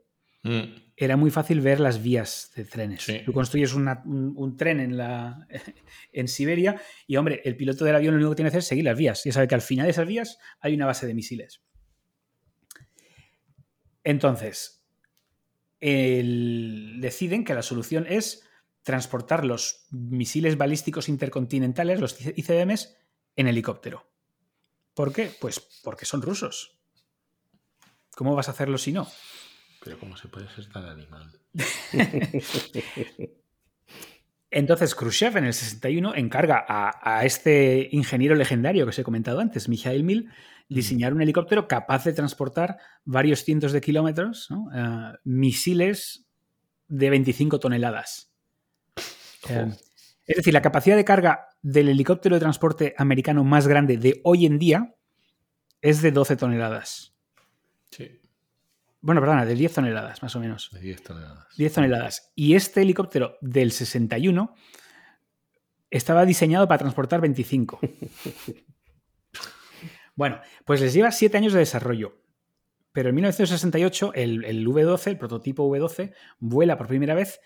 mm 0.46 0.86
era 0.98 1.18
muy 1.18 1.30
fácil 1.30 1.60
ver 1.60 1.80
las 1.80 2.02
vías 2.02 2.52
de 2.56 2.64
trenes. 2.64 3.06
Tú 3.26 3.34
construyes 3.34 3.74
un, 3.74 4.56
tren 4.58 4.80
en, 4.80 4.96
la, 4.96 5.46
en 6.14 6.28
Siberia 6.28 6.82
y, 7.06 7.18
hombre, 7.18 7.42
el 7.44 7.58
piloto 7.58 7.84
del 7.84 7.96
avión 7.96 8.14
lo 8.14 8.18
único 8.20 8.32
que 8.32 8.36
tiene 8.38 8.48
que 8.50 8.58
hacer 8.58 8.60
es 8.60 8.68
seguir 8.68 8.86
las 8.86 8.98
vías. 8.98 9.24
Ya 9.26 9.34
sabe 9.34 9.48
que 9.48 9.56
al 9.56 9.62
final 9.62 9.86
de 9.86 9.92
esas 9.92 10.08
vías 10.08 10.38
hay 10.60 10.74
una 10.74 10.86
base 10.86 11.06
de 11.06 11.14
misiles. 11.14 11.62
Entonces, 14.04 14.86
deciden 15.82 17.44
que 17.44 17.56
la 17.56 17.62
solución 17.62 18.06
es 18.08 18.44
transportar 18.84 19.44
los 19.44 19.88
misiles 19.92 20.58
balísticos 20.58 21.10
intercontinentales, 21.10 22.00
los 22.00 22.18
ICBMs, 22.22 22.96
en 23.36 23.48
helicóptero. 23.48 24.10
¿Por 24.94 25.12
qué? 25.12 25.30
Pues 25.42 25.60
porque 25.84 26.06
son 26.06 26.22
rusos. 26.22 26.80
¿Cómo 28.16 28.34
vas 28.34 28.48
a 28.48 28.52
hacerlo 28.52 28.78
si 28.78 28.94
no? 28.94 29.10
Pero 29.86 30.00
¿cómo 30.00 30.17
se 30.17 30.28
puede 30.28 30.50
ser 30.50 30.65
tan 30.65 30.84
animal? 30.86 31.32
Entonces 34.50 34.95
Khrushchev 34.95 35.38
en 35.38 35.45
el 35.45 35.54
61 35.54 36.15
encarga 36.15 36.65
a, 36.67 37.24
este 37.24 37.89
ingeniero 37.91 38.34
legendario 38.34 38.86
que 38.86 38.89
os 38.89 38.98
he 38.98 39.04
comentado 39.04 39.39
antes, 39.39 39.69
Mikhail 39.69 40.04
Mil, 40.04 40.32
diseñar 40.69 41.13
un 41.13 41.21
helicóptero 41.21 41.67
capaz 41.67 42.04
de 42.04 42.13
transportar 42.13 42.80
varios 43.04 43.43
cientos 43.43 43.74
de 43.74 43.82
kilómetros, 43.82 44.50
eh, 44.74 45.13
misiles 45.24 46.26
de 46.88 47.10
25 47.12 47.60
toneladas. 47.60 48.34
Eh, 49.48 49.67
es 50.26 50.38
decir, 50.38 50.56
la 50.56 50.63
capacidad 50.63 50.95
de 50.95 51.06
carga 51.06 51.50
del 51.62 51.88
helicóptero 51.88 52.36
de 52.36 52.39
transporte 52.39 52.95
americano 52.98 53.43
más 53.43 53.67
grande 53.67 53.98
de 53.98 54.21
hoy 54.24 54.48
en 54.48 54.58
día 54.58 54.95
es 55.82 56.02
de 56.02 56.10
12 56.10 56.36
toneladas. 56.36 57.15
Sí. 57.91 58.25
Bueno, 59.06 59.22
perdona, 59.22 59.46
de 59.46 59.54
10 59.54 59.72
toneladas, 59.72 60.24
más 60.24 60.36
o 60.36 60.39
menos. 60.39 60.72
De 60.74 60.80
10 60.80 61.04
toneladas. 61.04 61.56
10 61.58 61.74
toneladas. 61.74 62.32
Y 62.34 62.56
este 62.56 62.82
helicóptero 62.82 63.38
del 63.39 63.72
61 63.72 64.56
estaba 65.91 66.26
diseñado 66.26 66.68
para 66.68 66.80
transportar 66.80 67.22
25. 67.22 67.80
bueno, 70.15 70.41
pues 70.65 70.82
les 70.82 70.91
lleva 70.91 71.12
7 71.12 71.38
años 71.38 71.54
de 71.54 71.60
desarrollo. 71.60 72.18
Pero 72.94 73.10
en 73.10 73.15
1968 73.15 74.13
el, 74.15 74.44
el 74.44 74.68
V12, 74.68 75.12
el 75.12 75.18
prototipo 75.20 75.70
V12, 75.70 76.12
vuela 76.39 76.76
por 76.76 76.88
primera 76.88 77.13
vez 77.13 77.41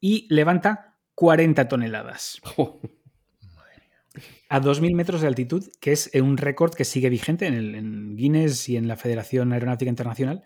y 0.00 0.26
levanta 0.28 0.96
40 1.14 1.68
toneladas. 1.68 2.40
a 4.48 4.60
2.000 4.60 4.94
metros 4.96 5.20
de 5.20 5.28
altitud, 5.28 5.68
que 5.80 5.92
es 5.92 6.10
un 6.20 6.36
récord 6.36 6.74
que 6.74 6.84
sigue 6.84 7.10
vigente 7.10 7.46
en, 7.46 7.54
el, 7.54 7.76
en 7.76 8.16
Guinness 8.16 8.68
y 8.68 8.76
en 8.76 8.88
la 8.88 8.96
Federación 8.96 9.52
Aeronáutica 9.52 9.88
Internacional 9.88 10.42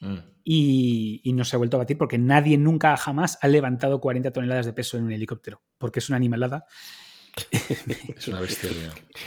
Mm. 0.00 0.18
Y, 0.44 1.32
no 1.34 1.44
se 1.44 1.56
ha 1.56 1.58
vuelto 1.58 1.76
a 1.76 1.78
batir 1.78 1.96
porque 1.96 2.18
nadie 2.18 2.58
nunca 2.58 2.96
jamás 2.96 3.38
ha 3.40 3.48
levantado 3.48 4.00
40 4.00 4.30
toneladas 4.30 4.66
de 4.66 4.72
peso 4.72 4.98
en 4.98 5.04
un 5.04 5.12
helicóptero, 5.12 5.62
porque 5.78 6.00
es 6.00 6.08
una 6.08 6.16
animalada. 6.16 6.66
es 8.16 8.28
una 8.28 8.40
bestia. 8.40 8.70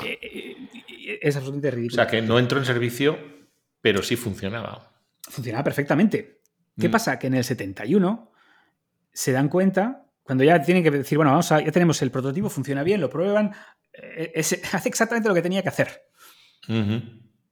Eh, 0.05 0.19
eh, 0.21 1.19
es 1.21 1.35
absolutamente 1.35 1.71
ridículo. 1.71 2.01
O 2.01 2.05
sea, 2.05 2.11
que 2.11 2.21
no 2.21 2.39
entró 2.39 2.59
en 2.59 2.65
servicio, 2.65 3.17
pero 3.81 4.03
sí 4.03 4.15
funcionaba. 4.15 4.91
Funcionaba 5.23 5.63
perfectamente. 5.63 6.41
¿Qué 6.79 6.87
mm. 6.87 6.91
pasa? 6.91 7.19
Que 7.19 7.27
en 7.27 7.35
el 7.35 7.43
71 7.43 8.31
se 9.11 9.31
dan 9.31 9.49
cuenta, 9.49 10.05
cuando 10.21 10.43
ya 10.43 10.61
tienen 10.61 10.83
que 10.83 10.91
decir, 10.91 11.17
bueno, 11.17 11.31
vamos 11.31 11.51
a, 11.51 11.59
ya 11.61 11.71
tenemos 11.71 12.01
el 12.03 12.11
prototipo, 12.11 12.49
funciona 12.49 12.83
bien, 12.83 13.01
lo 13.01 13.09
prueban, 13.09 13.51
eh, 13.93 14.33
hace 14.73 14.89
exactamente 14.89 15.27
lo 15.27 15.35
que 15.35 15.41
tenía 15.41 15.63
que 15.63 15.69
hacer. 15.69 16.03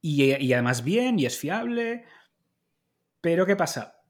y, 0.00 0.52
además 0.52 0.84
bien, 0.84 1.18
y 1.18 1.26
es 1.26 1.36
fiable. 1.36 2.04
Pero 3.26 3.44
¿qué 3.44 3.56
pasa? 3.56 4.04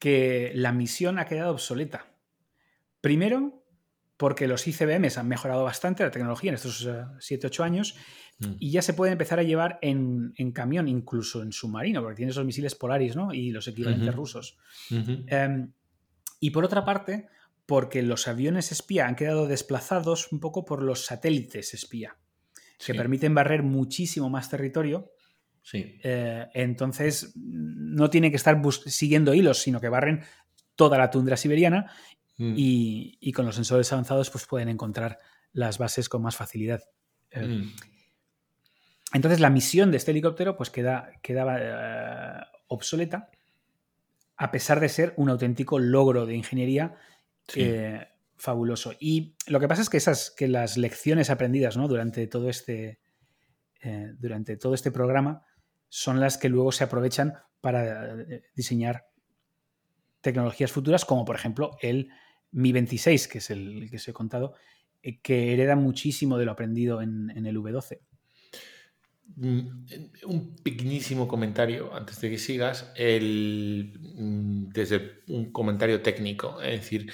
Que 0.00 0.50
la 0.56 0.72
misión 0.72 1.20
ha 1.20 1.26
quedado 1.26 1.52
obsoleta. 1.52 2.16
Primero, 3.00 3.64
porque 4.16 4.48
los 4.48 4.66
ICBMs 4.66 5.18
han 5.18 5.28
mejorado 5.28 5.62
bastante 5.62 6.02
la 6.02 6.10
tecnología 6.10 6.50
en 6.50 6.56
estos 6.56 6.84
7-8 6.84 7.60
eh, 7.60 7.62
años 7.62 7.94
mm. 8.40 8.54
y 8.58 8.72
ya 8.72 8.82
se 8.82 8.94
pueden 8.94 9.12
empezar 9.12 9.38
a 9.38 9.44
llevar 9.44 9.78
en, 9.82 10.34
camión, 10.52 10.88
incluso 10.88 11.44
en 11.44 11.52
submarino, 11.52 12.02
porque 12.02 12.16
tiene 12.16 12.32
esos 12.32 12.44
misiles 12.44 12.74
Polaris 12.74 13.14
¿no? 13.14 13.32
y 13.32 13.52
los 13.52 13.68
equivalentes 13.68 14.12
rusos. 14.12 14.58
Em, 14.90 15.70
y 16.40 16.50
por 16.50 16.64
otra 16.64 16.84
parte, 16.84 17.28
porque 17.66 18.02
los 18.02 18.26
aviones 18.26 18.72
espía 18.72 19.06
han 19.06 19.14
quedado 19.14 19.46
desplazados 19.46 20.32
un 20.32 20.40
poco 20.40 20.64
por 20.64 20.82
los 20.82 21.06
satélites 21.06 21.72
espía, 21.72 22.16
que 22.84 22.96
permiten 22.96 23.32
barrer 23.32 23.62
muchísimo 23.62 24.28
más 24.28 24.50
territorio 24.50 25.13
Sí. 25.64 25.98
Eh, 26.04 26.46
entonces, 26.52 27.32
no 27.36 28.10
tiene 28.10 28.30
que 28.30 28.36
estar 28.36 28.60
siguiendo 28.86 29.32
hilos, 29.32 29.62
sino 29.62 29.80
que 29.80 29.88
barren 29.88 30.22
toda 30.76 30.98
la 30.98 31.10
tundra 31.10 31.38
siberiana 31.38 31.90
mm. 32.36 32.54
y, 32.54 33.32
con 33.32 33.46
los 33.46 33.54
sensores 33.54 33.90
avanzados 33.90 34.28
pues 34.28 34.46
pueden 34.46 34.68
encontrar 34.68 35.18
las 35.52 35.78
bases 35.78 36.10
con 36.10 36.20
más 36.20 36.36
facilidad. 36.36 36.82
Eh, 37.30 37.46
mm. 37.46 37.72
Entonces, 39.14 39.40
la 39.40 39.48
misión 39.48 39.90
de 39.90 39.96
este 39.96 40.10
helicóptero 40.10 40.54
pues 40.54 40.68
queda, 40.68 41.12
quedaba 41.22 41.56
eh, 41.58 42.44
obsoleta, 42.68 43.30
a 44.36 44.50
pesar 44.50 44.80
de 44.80 44.90
ser 44.90 45.14
un 45.16 45.30
auténtico 45.30 45.78
logro 45.78 46.26
de 46.26 46.34
ingeniería 46.34 46.94
fabuloso. 48.36 48.92
Y 49.00 49.34
lo 49.46 49.60
que 49.60 49.68
pasa 49.68 49.80
es 49.80 49.88
que, 49.88 49.96
esas, 49.96 50.30
que 50.30 50.48
las 50.48 50.76
lecciones 50.76 51.30
aprendidas 51.30 51.78
¿no? 51.78 51.88
durante 51.88 52.26
todo 52.26 52.50
este 52.50 53.00
durante 54.18 54.56
todo 54.56 54.72
este 54.72 54.90
programa 54.90 55.44
son 55.96 56.18
las 56.18 56.38
que 56.38 56.48
luego 56.48 56.72
se 56.72 56.82
aprovechan 56.82 57.34
para 57.60 58.20
eh, 58.20 58.42
diseñar 58.56 59.06
tecnologías 60.20 60.72
futuras, 60.72 61.04
como 61.04 61.24
por 61.24 61.36
ejemplo 61.36 61.76
el 61.80 62.10
Mi 62.50 62.72
26, 62.72 63.28
que 63.28 63.38
es 63.38 63.50
el 63.50 63.88
que 63.88 63.96
os 63.98 64.08
he 64.08 64.12
contado, 64.12 64.54
eh, 65.04 65.20
que 65.20 65.52
hereda 65.52 65.76
muchísimo 65.76 66.36
de 66.36 66.46
lo 66.46 66.50
aprendido 66.50 67.00
en, 67.00 67.30
el 67.30 67.56
V12. 67.56 68.00
Mm, 69.36 69.68
un 70.26 70.56
pequeñísimo 70.56 71.28
comentario 71.28 71.94
antes 71.94 72.20
de 72.20 72.28
que 72.28 72.38
sigas, 72.38 72.92
el, 72.96 73.96
mm, 74.00 74.70
desde 74.70 75.22
un 75.28 75.52
comentario 75.52 76.02
técnico, 76.02 76.60
es 76.60 76.80
decir, 76.80 77.12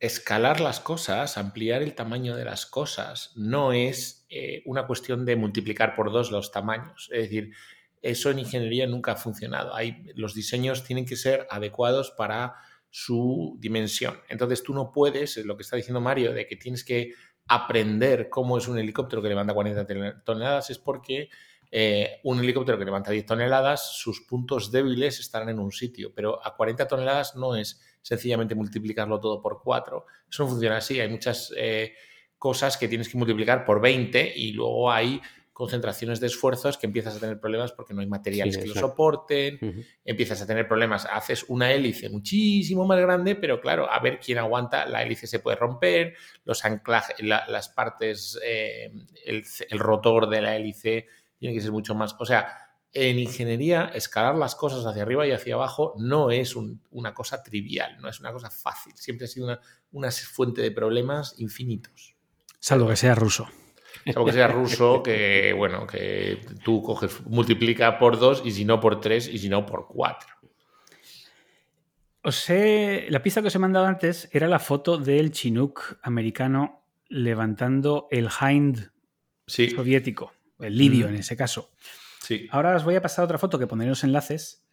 escalar 0.00 0.62
las 0.62 0.80
cosas, 0.80 1.36
ampliar 1.36 1.82
el 1.82 1.94
tamaño 1.94 2.34
de 2.34 2.46
las 2.46 2.64
cosas, 2.64 3.32
no 3.36 3.74
es 3.74 4.24
eh, 4.30 4.62
una 4.64 4.86
cuestión 4.86 5.26
de 5.26 5.36
multiplicar 5.36 5.94
por 5.94 6.10
dos 6.10 6.30
los 6.30 6.50
tamaños. 6.50 7.10
Es 7.12 7.24
decir, 7.24 7.52
eso 8.02 8.30
en 8.30 8.40
ingeniería 8.40 8.86
nunca 8.86 9.12
ha 9.12 9.16
funcionado. 9.16 9.72
Los 10.14 10.34
diseños 10.34 10.84
tienen 10.84 11.06
que 11.06 11.16
ser 11.16 11.46
adecuados 11.48 12.10
para 12.10 12.56
su 12.90 13.56
dimensión. 13.58 14.20
Entonces 14.28 14.62
tú 14.62 14.74
no 14.74 14.92
puedes, 14.92 15.38
lo 15.38 15.56
que 15.56 15.62
está 15.62 15.76
diciendo 15.76 16.00
Mario, 16.00 16.34
de 16.34 16.46
que 16.46 16.56
tienes 16.56 16.84
que 16.84 17.14
aprender 17.48 18.28
cómo 18.28 18.58
es 18.58 18.68
un 18.68 18.78
helicóptero 18.78 19.22
que 19.22 19.28
levanta 19.28 19.54
40 19.54 20.22
toneladas 20.24 20.70
es 20.70 20.78
porque 20.78 21.28
eh, 21.70 22.20
un 22.24 22.38
helicóptero 22.40 22.78
que 22.78 22.84
levanta 22.84 23.10
10 23.10 23.24
toneladas, 23.24 23.96
sus 23.96 24.20
puntos 24.20 24.70
débiles 24.70 25.18
estarán 25.20 25.48
en 25.48 25.58
un 25.58 25.72
sitio, 25.72 26.12
pero 26.14 26.44
a 26.44 26.54
40 26.54 26.86
toneladas 26.86 27.34
no 27.34 27.56
es 27.56 27.80
sencillamente 28.02 28.54
multiplicarlo 28.54 29.18
todo 29.18 29.40
por 29.40 29.62
4. 29.62 30.04
Eso 30.30 30.42
no 30.42 30.50
funciona 30.50 30.76
así, 30.76 31.00
hay 31.00 31.08
muchas 31.08 31.50
eh, 31.56 31.94
cosas 32.36 32.76
que 32.76 32.88
tienes 32.88 33.08
que 33.08 33.16
multiplicar 33.16 33.64
por 33.64 33.80
20 33.80 34.34
y 34.36 34.52
luego 34.52 34.92
hay 34.92 35.22
concentraciones 35.52 36.18
de 36.18 36.28
esfuerzos 36.28 36.78
que 36.78 36.86
empiezas 36.86 37.16
a 37.16 37.20
tener 37.20 37.38
problemas 37.38 37.72
porque 37.72 37.92
no 37.92 38.00
hay 38.00 38.06
materiales 38.06 38.56
que 38.56 38.66
lo 38.66 38.74
soporten, 38.74 39.86
empiezas 40.04 40.40
a 40.40 40.46
tener 40.46 40.66
problemas, 40.66 41.06
haces 41.10 41.44
una 41.48 41.70
hélice 41.70 42.08
muchísimo 42.08 42.86
más 42.86 42.98
grande, 43.00 43.36
pero 43.36 43.60
claro, 43.60 43.90
a 43.90 44.00
ver 44.00 44.18
quién 44.18 44.38
aguanta, 44.38 44.86
la 44.86 45.02
hélice 45.02 45.26
se 45.26 45.40
puede 45.40 45.56
romper, 45.56 46.14
los 46.44 46.64
anclajes, 46.64 47.16
las 47.20 47.68
partes, 47.68 48.38
eh, 48.44 48.92
el, 49.26 49.78
rotor 49.78 50.28
de 50.28 50.40
la 50.40 50.56
hélice 50.56 51.06
tiene 51.38 51.54
que 51.54 51.60
ser 51.60 51.72
mucho 51.72 51.94
más, 51.94 52.16
o 52.18 52.24
sea, 52.24 52.58
en 52.94 53.18
ingeniería, 53.18 53.90
escalar 53.94 54.36
las 54.36 54.54
cosas 54.54 54.84
hacia 54.84 55.02
arriba 55.02 55.26
y 55.26 55.32
hacia 55.32 55.54
abajo 55.54 55.94
no 55.98 56.30
es 56.30 56.56
una 56.56 57.14
cosa 57.14 57.42
trivial, 57.42 57.98
no 58.00 58.08
es 58.08 58.20
una 58.20 58.32
cosa 58.32 58.50
fácil. 58.50 58.92
Siempre 58.96 59.24
ha 59.24 59.28
sido 59.28 59.46
una, 59.46 59.60
una 59.92 60.10
fuente 60.10 60.60
de 60.60 60.70
problemas 60.70 61.34
infinitos. 61.38 62.16
Salvo 62.60 62.88
que 62.88 62.96
sea 62.96 63.14
ruso. 63.14 63.48
Salvo 64.06 64.26
que 64.26 64.32
sea 64.32 64.48
ruso, 64.48 65.02
que 65.02 65.52
bueno, 65.52 65.86
que 65.86 66.40
tú 66.64 66.82
coges, 66.82 67.24
multiplica 67.26 67.98
por 67.98 68.18
dos 68.18 68.42
y 68.44 68.50
si 68.50 68.64
no 68.64 68.80
por 68.80 69.00
tres 69.00 69.28
y 69.28 69.38
si 69.38 69.48
no 69.48 69.64
por 69.64 69.86
cuatro. 69.86 70.34
Os 72.22 72.36
sé, 72.36 73.06
la 73.10 73.22
pista 73.22 73.40
que 73.42 73.48
os 73.48 73.54
he 73.54 73.58
mandado 73.58 73.86
antes 73.86 74.28
era 74.32 74.46
la 74.46 74.58
foto 74.58 74.96
del 74.96 75.32
Chinook 75.32 75.98
americano 76.02 76.84
levantando 77.08 78.06
el 78.10 78.28
Hind 78.28 78.90
soviético, 79.46 80.32
el 80.60 80.76
libio 80.76 81.06
mm. 81.06 81.10
en 81.10 81.14
ese 81.16 81.36
caso. 81.36 81.72
Sí. 82.20 82.46
Ahora 82.50 82.76
os 82.76 82.84
voy 82.84 82.94
a 82.94 83.02
pasar 83.02 83.24
otra 83.24 83.38
foto 83.38 83.58
que 83.58 83.66
pondré 83.66 83.88
los 83.88 84.04
enlaces, 84.04 84.64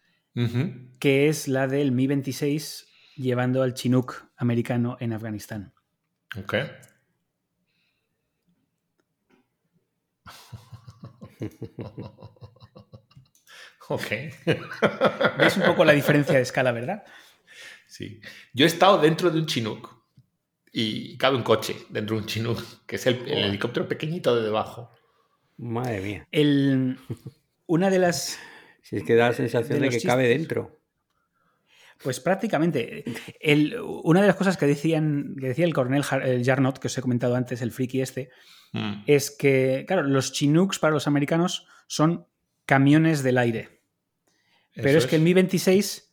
que 1.00 1.28
es 1.28 1.48
la 1.48 1.66
del 1.66 1.90
Mi-26 1.90 2.86
llevando 3.16 3.62
al 3.62 3.74
Chinook 3.74 4.30
americano 4.36 4.96
en 5.00 5.12
Afganistán. 5.12 5.74
Ok. 6.38 6.54
ok. 13.88 14.10
¿Veis 15.38 15.56
un 15.56 15.62
poco 15.64 15.84
la 15.84 15.92
diferencia 15.92 16.36
de 16.36 16.42
escala, 16.42 16.72
verdad? 16.72 17.04
Sí. 17.86 18.20
Yo 18.52 18.64
he 18.64 18.68
estado 18.68 18.98
dentro 18.98 19.30
de 19.30 19.38
un 19.38 19.46
Chinook 19.46 20.00
y 20.72 21.16
cabe 21.18 21.36
un 21.36 21.42
coche 21.42 21.76
dentro 21.88 22.16
de 22.16 22.22
un 22.22 22.28
Chinook, 22.28 22.86
que 22.86 22.96
es 22.96 23.06
el, 23.06 23.28
helicóptero 23.28 23.88
pequeñito 23.88 24.36
de 24.36 24.42
debajo. 24.42 24.90
Madre 25.56 26.00
mía. 26.00 26.28
El, 26.30 26.98
una 27.66 27.90
de 27.90 27.98
las. 27.98 28.38
Si 28.82 28.96
es 28.96 29.04
que 29.04 29.14
da 29.14 29.28
la 29.28 29.34
sensación 29.34 29.80
de, 29.80 29.90
que 29.90 30.00
cabe 30.00 30.28
dentro. 30.28 30.79
Pues 32.02 32.20
prácticamente. 32.20 33.04
El, 33.38 33.78
una 33.80 34.20
de 34.20 34.26
las 34.26 34.36
cosas 34.36 34.56
que, 34.56 34.66
decían, 34.66 35.36
que 35.38 35.48
decía 35.48 35.64
el 35.64 35.74
coronel 35.74 36.02
Jarnot, 36.02 36.78
que 36.78 36.86
os 36.86 36.96
he 36.96 37.02
comentado 37.02 37.36
antes, 37.36 37.60
el 37.60 37.72
friki 37.72 38.00
este, 38.00 38.30
Mm. 38.72 39.02
es 39.06 39.30
que, 39.30 39.84
claro, 39.86 40.02
los 40.04 40.32
Chinooks 40.32 40.78
para 40.78 40.92
los 40.92 41.06
americanos 41.06 41.66
son 41.86 42.26
camiones 42.66 43.22
del 43.22 43.38
aire. 43.38 43.80
Pero 44.74 44.98
es, 44.98 45.06
que 45.06 45.16
el 45.16 45.22
Mi-26 45.22 46.04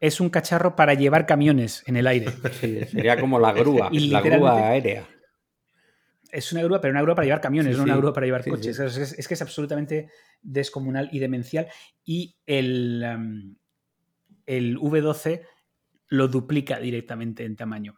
es 0.00 0.20
un 0.20 0.30
cacharro 0.30 0.74
para 0.74 0.94
llevar 0.94 1.26
camiones 1.26 1.82
en 1.86 1.96
el 1.96 2.06
aire. 2.06 2.28
sería 2.90 3.20
como 3.20 3.38
la 3.38 3.52
grúa, 3.52 3.90
la 3.92 4.20
grúa 4.22 4.68
aérea. 4.68 5.06
Es 6.32 6.52
una 6.52 6.62
grúa, 6.62 6.80
pero 6.80 6.92
una 6.92 7.02
grúa 7.02 7.14
para 7.14 7.26
llevar 7.26 7.40
camiones, 7.40 7.76
no 7.76 7.82
una 7.82 7.96
grúa 7.96 8.12
para 8.12 8.24
llevar 8.24 8.44
coches. 8.48 8.78
Es, 8.78 9.28
que 9.28 9.34
es 9.34 9.42
absolutamente 9.42 10.08
descomunal 10.40 11.08
y 11.12 11.18
demencial. 11.18 11.66
Y 12.04 12.36
el, 12.46 13.04
um, 13.04 13.56
el 14.46 14.78
V12 14.78 15.46
lo 16.08 16.28
duplica 16.28 16.78
directamente 16.78 17.44
en 17.44 17.56
tamaño. 17.56 17.96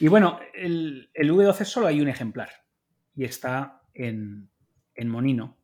Y 0.00 0.08
bueno, 0.08 0.38
el, 0.54 1.10
el 1.14 1.32
V12 1.32 1.64
solo 1.64 1.86
hay 1.86 2.00
un 2.00 2.08
ejemplar 2.08 2.50
y 3.18 3.24
está 3.24 3.82
en, 3.94 4.48
Monino. 5.06 5.58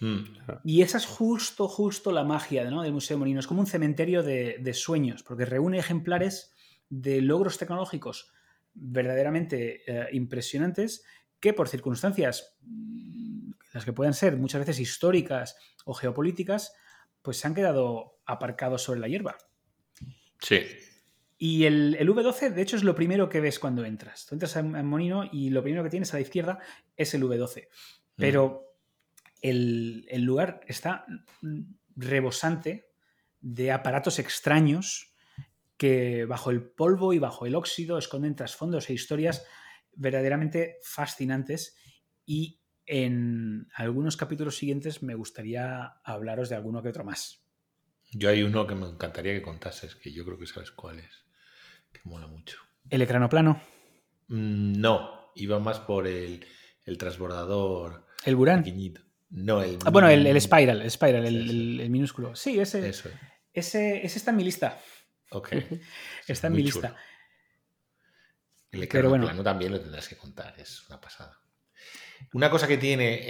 Hmm. 0.00 0.24
Y 0.64 0.80
esa 0.80 0.96
es 0.96 1.04
justo, 1.04 1.68
justo 1.68 2.10
la 2.10 2.24
magia 2.24 2.64
del 2.64 2.92
Museo 2.92 3.18
Monino. 3.18 3.40
Es 3.40 3.46
como 3.46 3.60
un 3.60 3.66
cementerio 3.66 4.22
de, 4.22 4.72
sueños, 4.72 5.22
porque 5.22 5.44
reúne 5.44 5.78
ejemplares 5.78 6.54
de 6.88 7.20
logros 7.20 7.58
tecnológicos 7.58 8.32
verdaderamente 8.72 9.82
eh, 9.86 10.08
impresionantes 10.12 11.04
que 11.38 11.52
por 11.52 11.68
circunstancias, 11.68 12.56
mm, 12.62 13.50
las 13.74 13.84
que 13.84 13.92
puedan 13.92 14.14
ser 14.14 14.36
muchas 14.38 14.60
veces 14.60 14.80
históricas 14.80 15.56
o 15.84 15.92
geopolíticas, 15.92 16.72
pues 17.20 17.36
se 17.36 17.46
han 17.46 17.54
quedado 17.54 18.19
aparcados 18.30 18.82
sobre 18.82 19.00
la 19.00 19.08
hierba. 19.08 19.36
Sí. 20.40 20.62
Y 21.42 21.64
el, 21.64 21.96
V12, 21.98 22.50
de 22.50 22.60
hecho, 22.62 22.76
es 22.76 22.84
lo 22.84 22.94
primero 22.94 23.30
que 23.30 23.40
ves 23.40 23.58
cuando 23.58 23.84
entras. 23.84 24.26
Tú 24.26 24.34
entras 24.34 24.56
en, 24.56 24.84
Monino 24.84 25.24
y 25.32 25.48
lo 25.48 25.62
primero 25.62 25.82
que 25.82 25.88
tienes 25.88 26.12
a 26.12 26.18
la 26.18 26.20
izquierda 26.20 26.58
es 26.96 27.14
el 27.14 27.22
V12. 27.22 27.68
Pero 28.14 28.76
el, 29.40 30.22
lugar 30.22 30.60
está 30.66 31.06
rebosante 31.96 32.90
de 33.40 33.72
aparatos 33.72 34.18
extraños 34.18 35.14
que 35.78 36.26
bajo 36.26 36.50
el 36.50 36.62
polvo 36.62 37.14
y 37.14 37.18
bajo 37.18 37.46
el 37.46 37.54
óxido 37.54 37.96
esconden 37.96 38.36
trasfondos 38.36 38.90
e 38.90 38.92
historias 38.92 39.46
verdaderamente 39.94 40.76
fascinantes 40.82 41.74
y 42.26 42.60
en 42.84 43.68
algunos 43.74 44.18
capítulos 44.18 44.58
siguientes 44.58 45.02
me 45.02 45.14
gustaría 45.14 45.94
hablaros 46.04 46.50
de 46.50 46.56
alguno 46.56 46.82
que 46.82 46.90
otro 46.90 47.04
más. 47.04 47.39
Yo 48.12 48.28
hay 48.28 48.42
uno 48.42 48.66
que 48.66 48.74
me 48.74 48.86
encantaría 48.86 49.32
que 49.32 49.42
contases, 49.42 49.94
que 49.94 50.12
yo 50.12 50.24
creo 50.24 50.38
que 50.38 50.46
sabes 50.46 50.70
cuál 50.72 50.98
es 50.98 51.24
que 51.92 52.00
mola 52.04 52.26
mucho. 52.26 52.58
¿El 52.88 53.02
ecrano 53.02 53.28
plano? 53.28 53.60
Mm, 54.28 54.80
no, 54.80 55.32
iba 55.36 55.58
más 55.58 55.80
por 55.80 56.06
el, 56.06 56.44
transbordador. 56.98 58.06
¿El 58.24 58.36
Buran? 58.36 58.64
No, 59.30 59.62
el. 59.62 59.78
Ah, 59.84 59.90
bueno, 59.90 60.08
el, 60.08 60.40
Spiral, 60.40 60.82
el 60.82 60.90
Spiral, 60.90 61.24
el, 61.24 61.88
minúsculo. 61.90 62.34
Sí, 62.34 62.58
ese, 62.58 62.88
ese, 62.88 64.04
ese 64.04 64.18
está 64.18 64.30
en 64.30 64.36
mi 64.36 64.44
lista. 64.44 64.78
Ok. 65.30 65.52
está 66.26 66.48
en 66.48 66.52
mi 66.54 66.62
lista. 66.62 66.96
El 68.72 68.84
ecrano 68.84 69.10
plano 69.10 69.42
también 69.42 69.72
lo 69.72 69.80
tendrás 69.80 70.08
que 70.08 70.16
contar, 70.16 70.58
es 70.58 70.88
una 70.88 71.00
pasada. 71.00 71.40
Una 72.32 72.50
cosa 72.50 72.68
que 72.68 72.76
tiene 72.76 73.20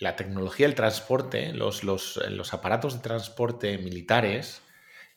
la 0.00 0.16
tecnología 0.16 0.66
del 0.66 0.74
transporte, 0.74 1.52
los, 1.52 1.84
los 1.84 2.54
aparatos 2.54 2.94
de 2.94 3.00
transporte 3.00 3.78
militares, 3.78 4.62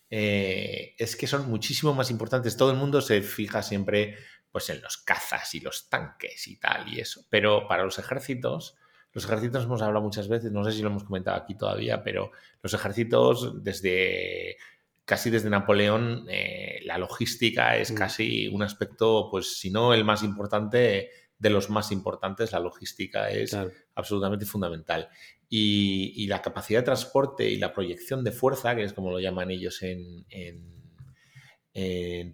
eh, 0.10 0.94
es 1.00 1.16
que 1.16 1.26
son 1.26 1.50
muchísimo 1.50 1.96
más 1.96 2.12
importantes. 2.12 2.56
Todo 2.56 2.70
el 2.70 2.78
mundo 2.78 3.02
se 3.02 3.24
fija 3.24 3.64
siempre 3.64 4.18
pues, 4.52 4.70
en 4.70 4.82
los 4.82 4.98
cazas 4.98 5.56
y 5.56 5.62
los 5.62 5.90
tanques 5.90 6.48
y 6.48 6.58
tal 6.58 6.88
y 6.88 7.00
eso. 7.00 7.26
Pero 7.30 7.68
para 7.68 7.84
los 7.84 7.98
ejércitos, 7.98 8.76
los 9.14 9.26
ejércitos 9.26 9.64
hemos 9.64 9.82
hablado 9.82 10.04
muchas 10.04 10.28
veces, 10.28 10.52
no 10.52 10.64
sé 10.64 10.74
si 10.74 10.82
lo 10.82 10.90
hemos 10.90 11.06
comentado 11.06 11.38
aquí 11.38 11.56
todavía, 11.56 12.04
pero 12.04 12.32
los 12.62 12.74
ejércitos 12.74 13.64
desde 13.64 14.58
casi 15.06 15.30
desde 15.30 15.50
Napoleón, 15.50 16.26
eh, 16.30 16.82
la 16.86 16.98
logística 16.98 17.76
es 17.78 17.92
mm. 17.92 17.96
casi 17.96 18.48
un 18.50 18.64
aspecto, 18.64 19.30
pues 19.32 19.58
si 19.58 19.72
no 19.72 19.94
el 19.94 20.06
más 20.06 20.24
importante, 20.24 21.10
de 21.38 21.50
los 21.50 21.70
más 21.70 21.92
importantes, 21.92 22.52
la 22.52 22.60
logística 22.60 23.30
es 23.30 23.56
absolutamente 23.96 24.46
fundamental. 24.46 25.10
Y, 25.50 26.26
la 26.28 26.42
capacidad 26.42 26.80
de 26.80 26.86
transporte 26.86 27.48
y 27.50 27.58
la 27.58 27.74
proyección 27.74 28.24
de 28.24 28.32
fuerza, 28.32 28.76
que 28.76 28.84
es 28.84 28.94
como 28.94 29.12
lo 29.12 29.20
llaman 29.20 29.52
ellos 29.52 29.84
en, 29.84 30.26
en, 30.30 30.74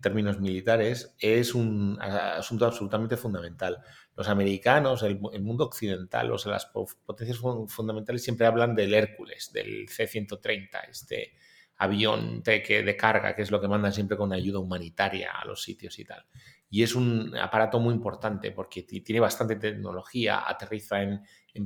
términos 0.01 0.39
militares, 0.39 1.15
es 1.19 1.55
un 1.55 1.97
asunto 1.99 2.65
absolutamente 2.65 3.17
fundamental. 3.17 3.79
Los 4.15 4.29
americanos, 4.29 5.01
el, 5.03 5.19
mundo 5.19 5.65
occidental, 5.65 6.31
o 6.31 6.37
sea, 6.37 6.53
las 6.53 6.67
potencias 6.67 7.39
fundamentales 7.39 8.23
siempre 8.23 8.47
hablan 8.47 8.75
del 8.75 8.93
Hércules, 8.93 9.51
del 9.51 9.89
C-130, 9.89 10.89
este 10.89 11.33
avión 11.77 12.43
de, 12.43 12.59
de 12.59 12.97
carga, 12.97 13.35
que 13.35 13.41
es 13.41 13.51
lo 13.51 13.59
que 13.59 13.69
mandan 13.69 13.93
siempre 13.93 14.17
con 14.17 14.33
ayuda 14.33 14.59
humanitaria 14.59 15.31
a 15.31 15.45
los 15.45 15.63
sitios 15.63 15.97
y 15.99 16.05
tal 16.05 16.25
y 16.69 16.83
es 16.83 16.95
un 16.95 17.35
aparato 17.37 17.79
muy 17.79 17.93
importante 17.93 18.51
porque 18.51 18.83
tiene 18.83 19.19
bastante 19.19 19.55
tecnología, 19.55 20.47
aterriza 20.47 21.01
en, 21.01 21.21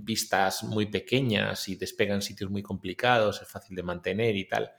pistas 0.06 0.64
muy 0.64 0.88
pequeñas 0.88 1.68
y 1.70 1.76
despega 1.76 2.16
en 2.16 2.22
sitios 2.24 2.50
muy 2.50 2.64
complicados, 2.64 3.42
es 3.44 3.48
fácil 3.48 3.76
de 3.76 3.84
mantener 3.84 4.36
y 4.36 4.48
tal. 4.48 4.72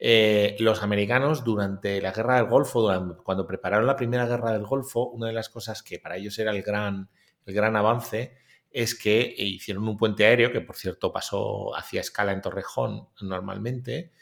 Eh, 0.00 0.56
los 0.60 0.82
americanos 0.82 1.44
durante 1.44 2.00
la 2.00 2.12
guerra 2.12 2.36
del 2.36 2.46
Golfo, 2.46 2.88
cuando 3.24 3.46
prepararon 3.46 3.86
la 3.86 3.96
primera 3.96 4.26
guerra 4.26 4.52
del 4.52 4.64
Golfo, 4.64 5.10
una 5.10 5.26
de 5.26 5.34
las 5.34 5.50
cosas 5.50 5.82
que 5.82 5.98
para 5.98 6.16
ellos 6.16 6.38
era 6.38 6.52
el 6.52 6.62
gran, 6.62 7.10
el 7.44 7.52
gran 7.52 7.76
avance 7.76 8.38
es 8.70 8.94
que 8.94 9.34
hicieron 9.36 9.88
un 9.88 9.96
puente 9.96 10.24
aéreo, 10.24 10.52
que 10.52 10.60
por 10.60 10.76
cierto 10.76 11.12
pasó 11.12 11.74
hacia 11.76 12.00
escala 12.00 12.32
en 12.32 12.40
Torrejón 12.40 13.08
normalmente, 13.20 14.12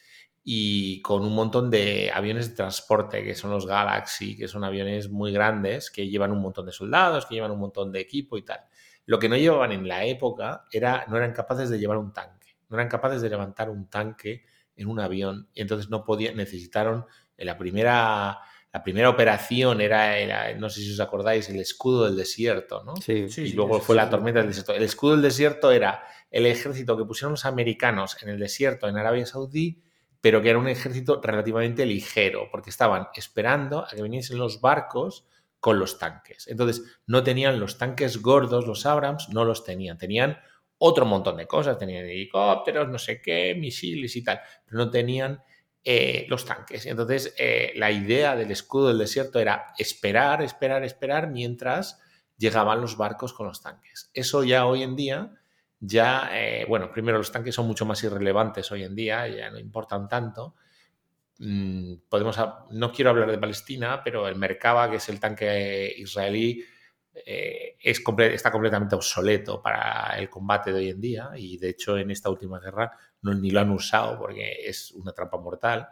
y 0.49 1.03
con 1.03 1.25
un 1.25 1.35
montón 1.35 1.73
de 1.73 2.13
aviones 2.15 2.51
de 2.51 2.55
transporte, 2.55 3.25
que 3.25 3.35
son 3.35 3.51
los 3.51 3.67
Galaxy, 3.67 4.37
que 4.37 4.47
son 4.47 4.63
aviones 4.63 5.11
muy 5.11 5.33
grandes, 5.33 5.91
que 5.91 6.09
llevan 6.09 6.31
un 6.31 6.41
montón 6.41 6.67
de 6.67 6.73
soldados, 6.73 7.27
que 7.27 7.35
llevan 7.35 7.51
un 7.51 7.59
montón 7.59 7.91
de 7.91 7.99
equipo 7.99 8.39
y 8.39 8.43
tal. 8.43 8.61
Lo 9.07 9.19
que 9.19 9.29
no 9.29 9.37
llevaban 9.37 9.73
en 9.73 9.89
la 9.89 10.05
época 10.05 10.65
era, 10.71 11.05
no 11.09 11.17
eran 11.17 11.33
capaces 11.33 11.69
de 11.69 11.81
llevar 11.81 11.99
un 11.99 12.13
tanque, 12.13 12.59
no 12.69 12.77
eran 12.77 12.89
capaces 12.89 13.23
de 13.23 13.29
levantar 13.29 13.71
un 13.71 13.91
tanque 13.91 14.45
en 14.77 14.87
un 14.87 15.01
avión, 15.01 15.49
y 15.53 15.63
entonces 15.63 15.91
no 15.91 16.05
podían, 16.05 16.37
necesitaron, 16.37 17.07
en 17.37 17.47
la 17.47 17.59
primera, 17.59 18.39
la 18.73 18.83
primera 18.85 19.11
operación 19.11 19.81
era, 19.81 20.55
no 20.55 20.71
sé 20.71 20.81
si 20.81 20.93
os 20.93 21.01
acordáis, 21.01 21.49
el 21.49 21.59
escudo 21.59 22.05
del 22.05 22.15
desierto, 22.15 22.85
¿no? 22.85 22.95
Sí, 22.99 23.27
y 23.37 23.53
luego 23.53 23.81
fue 23.81 23.97
la 23.97 24.09
tormenta 24.09 24.39
del 24.39 24.51
desierto. 24.51 24.75
El 24.75 24.85
escudo 24.85 25.15
del 25.15 25.23
desierto 25.23 25.73
era 25.73 26.05
el 26.31 26.47
ejército 26.47 26.97
que 26.97 27.05
pusieron 27.05 27.33
los 27.33 27.47
americanos 27.47 28.17
en 28.23 28.29
el 28.29 28.39
desierto 28.39 28.87
en 28.87 28.97
Arabia 28.97 29.27
Saudí 29.27 29.83
pero 30.21 30.43
que 30.43 30.51
era 30.51 30.59
un 30.59 30.69
ejército 30.69 31.21
relativamente 31.23 31.87
ligero, 31.87 32.49
porque 32.51 32.71
estaban 32.71 33.09
esperando 33.15 33.85
a 33.85 33.89
que 33.89 34.03
viniesen 34.03 34.39
los 34.39 34.61
barcos 34.61 35.27
con 35.61 35.79
los 35.79 35.99
tanques. 35.99 36.47
Entonces, 36.49 37.01
no 37.07 37.23
tenían 37.23 37.59
los 37.59 37.79
tanques 37.79 38.23
gordos, 38.23 38.67
los 38.67 38.87
Abrams, 38.87 39.29
no 39.31 39.45
los 39.45 39.65
tenían. 39.65 39.99
Tenían 39.99 40.39
otro 40.79 41.07
montón 41.07 41.37
de 41.37 41.47
cosas, 41.47 41.79
tenían 41.79 42.05
helicópteros, 42.05 42.89
no 42.89 42.99
sé 42.99 43.21
qué, 43.23 43.55
misiles 43.55 44.15
y 44.17 44.23
tal, 44.23 44.41
pero 44.65 44.85
no 44.85 44.91
tenían 44.91 45.43
eh, 45.83 46.27
los 46.29 46.45
tanques. 46.45 46.87
Entonces, 46.87 47.35
eh, 47.39 47.73
la 47.77 47.91
idea 47.91 48.37
del 48.37 48.51
escudo 48.51 48.89
del 48.89 48.99
desierto 48.99 49.39
era 49.39 49.73
esperar, 49.79 50.43
esperar, 50.43 50.85
esperar 50.85 51.31
mientras 51.31 52.01
llegaban 52.37 52.81
los 52.81 52.97
barcos 52.97 53.33
con 53.33 53.47
los 53.47 53.63
tanques. 53.63 54.11
Eso 54.13 54.45
ya 54.45 54.67
hoy 54.67 54.83
en 54.83 54.97
día 54.97 55.33
ya, 55.81 56.31
eh, 56.33 56.65
bueno, 56.69 56.91
primero 56.91 57.19
los 57.19 57.31
tanques 57.31 57.55
son 57.55 57.67
mucho 57.67 57.85
más 57.85 58.03
irrelevantes 58.03 58.71
hoy 58.73 58.85
en 58.85 58.95
día, 58.95 59.29
ya 59.29 59.51
no 59.51 59.59
importan 59.59 60.09
tanto. 60.09 60.55
Mm, 61.39 61.95
podemos, 62.09 62.39
no 62.71 62.93
quiero 62.93 63.11
hablar 63.11 63.31
de 63.31 63.39
Palestina, 63.39 64.03
pero 64.03 64.27
el 64.27 64.37
Merkava, 64.37 64.91
que 64.91 64.97
es 64.97 65.09
el 65.09 65.21
tanque 65.21 65.95
israelí, 65.99 66.65
eh, 67.25 67.77
es 67.81 68.03
está 68.19 68.51
completamente 68.51 68.95
obsoleto 68.95 69.63
para 69.63 70.19
el 70.19 70.29
combate 70.29 70.73
de 70.73 70.79
hoy 70.79 70.91
en 70.91 71.01
día 71.01 71.31
y 71.35 71.57
de 71.57 71.71
hecho 71.71 71.97
en 71.97 72.11
esta 72.11 72.29
última 72.29 72.61
guerra 72.61 72.93
no, 73.23 73.33
ni 73.33 73.51
lo 73.51 73.61
han 73.61 73.71
usado 73.71 74.19
porque 74.19 74.69
es 74.69 74.93
una 74.93 75.13
trampa 75.13 75.39
mortal. 75.39 75.89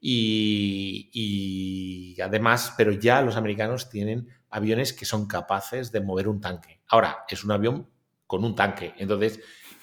Y, 0.00 1.10
y, 1.12 2.20
además, 2.20 2.74
pero 2.76 2.90
ya 2.92 3.22
los 3.22 3.36
americanos 3.36 3.88
tienen 3.88 4.28
aviones 4.50 4.92
que 4.92 5.04
son 5.04 5.28
capaces 5.28 5.92
de 5.92 6.00
mover 6.00 6.28
un 6.28 6.40
tanque. 6.40 6.80
Ahora, 6.88 7.24
es 7.28 7.44
un 7.44 7.52
avión 7.52 7.88
con 8.32 8.46
un 8.46 8.54
tanque. 8.54 8.94
Entonces, 8.96 9.40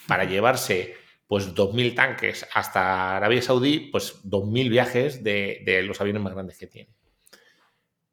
para 0.07 0.23
llevarse 0.23 0.95
pues 1.27 1.53
2.000 1.53 1.93
tanques 1.93 2.47
hasta 2.51 3.17
Arabia 3.17 3.43
Saudí, 3.43 3.91
pues 3.91 4.23
2.000 4.23 4.69
viajes 4.71 5.23
de, 5.23 5.83
los 5.85 6.01
aviones 6.01 6.23
más 6.23 6.33
grandes 6.33 6.57
que 6.57 6.65
tiene. 6.65 6.89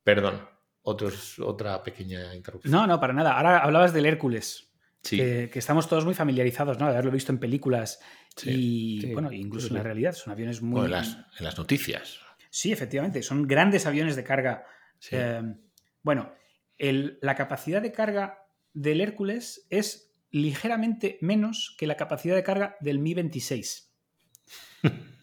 Perdón, 0.05 0.47
otros, 0.83 1.39
otra 1.39 1.83
pequeña 1.83 2.35
interrupción. 2.35 2.71
No, 2.71 2.87
no, 2.87 3.01
para 3.01 3.15
nada. 3.15 3.33
Ahora 3.33 3.61
hablabas 3.61 3.95
del 3.95 4.05
Hércules. 4.05 4.71
Sí. 5.03 5.17
Que, 5.17 5.51
estamos 5.55 5.89
todos 5.89 6.05
muy 6.05 6.13
familiarizados, 6.13 6.79
¿no? 6.79 6.85
De 6.85 6.93
haberlo 6.93 7.13
visto 7.13 7.33
en 7.33 7.39
películas 7.39 7.99
y, 8.45 9.11
bueno, 9.15 9.33
incluso 9.33 9.69
en 9.69 9.75
la 9.77 9.83
realidad. 9.83 10.13
Son 10.13 10.35
aviones 10.35 10.61
muy... 10.61 10.85
en, 10.85 10.91
las, 10.91 11.57
noticias. 11.57 12.21
Sí, 12.51 12.73
efectivamente. 12.73 13.23
Son 13.23 13.47
grandes 13.47 13.87
aviones 13.87 14.17
de 14.17 14.25
carga. 14.25 14.67
Eh, 15.11 15.41
bueno, 16.03 16.35
la 16.79 17.35
capacidad 17.35 17.81
de 17.81 17.93
carga 17.93 18.47
del 18.75 19.01
Hércules 19.01 19.67
es 19.71 20.07
ligeramente 20.37 21.19
menos 21.23 21.75
que 21.79 21.87
la 21.87 21.97
capacidad 21.97 22.35
de 22.35 22.43
carga 22.43 22.77
del 22.81 22.99
Mi 22.99 23.15
26. 23.15 23.95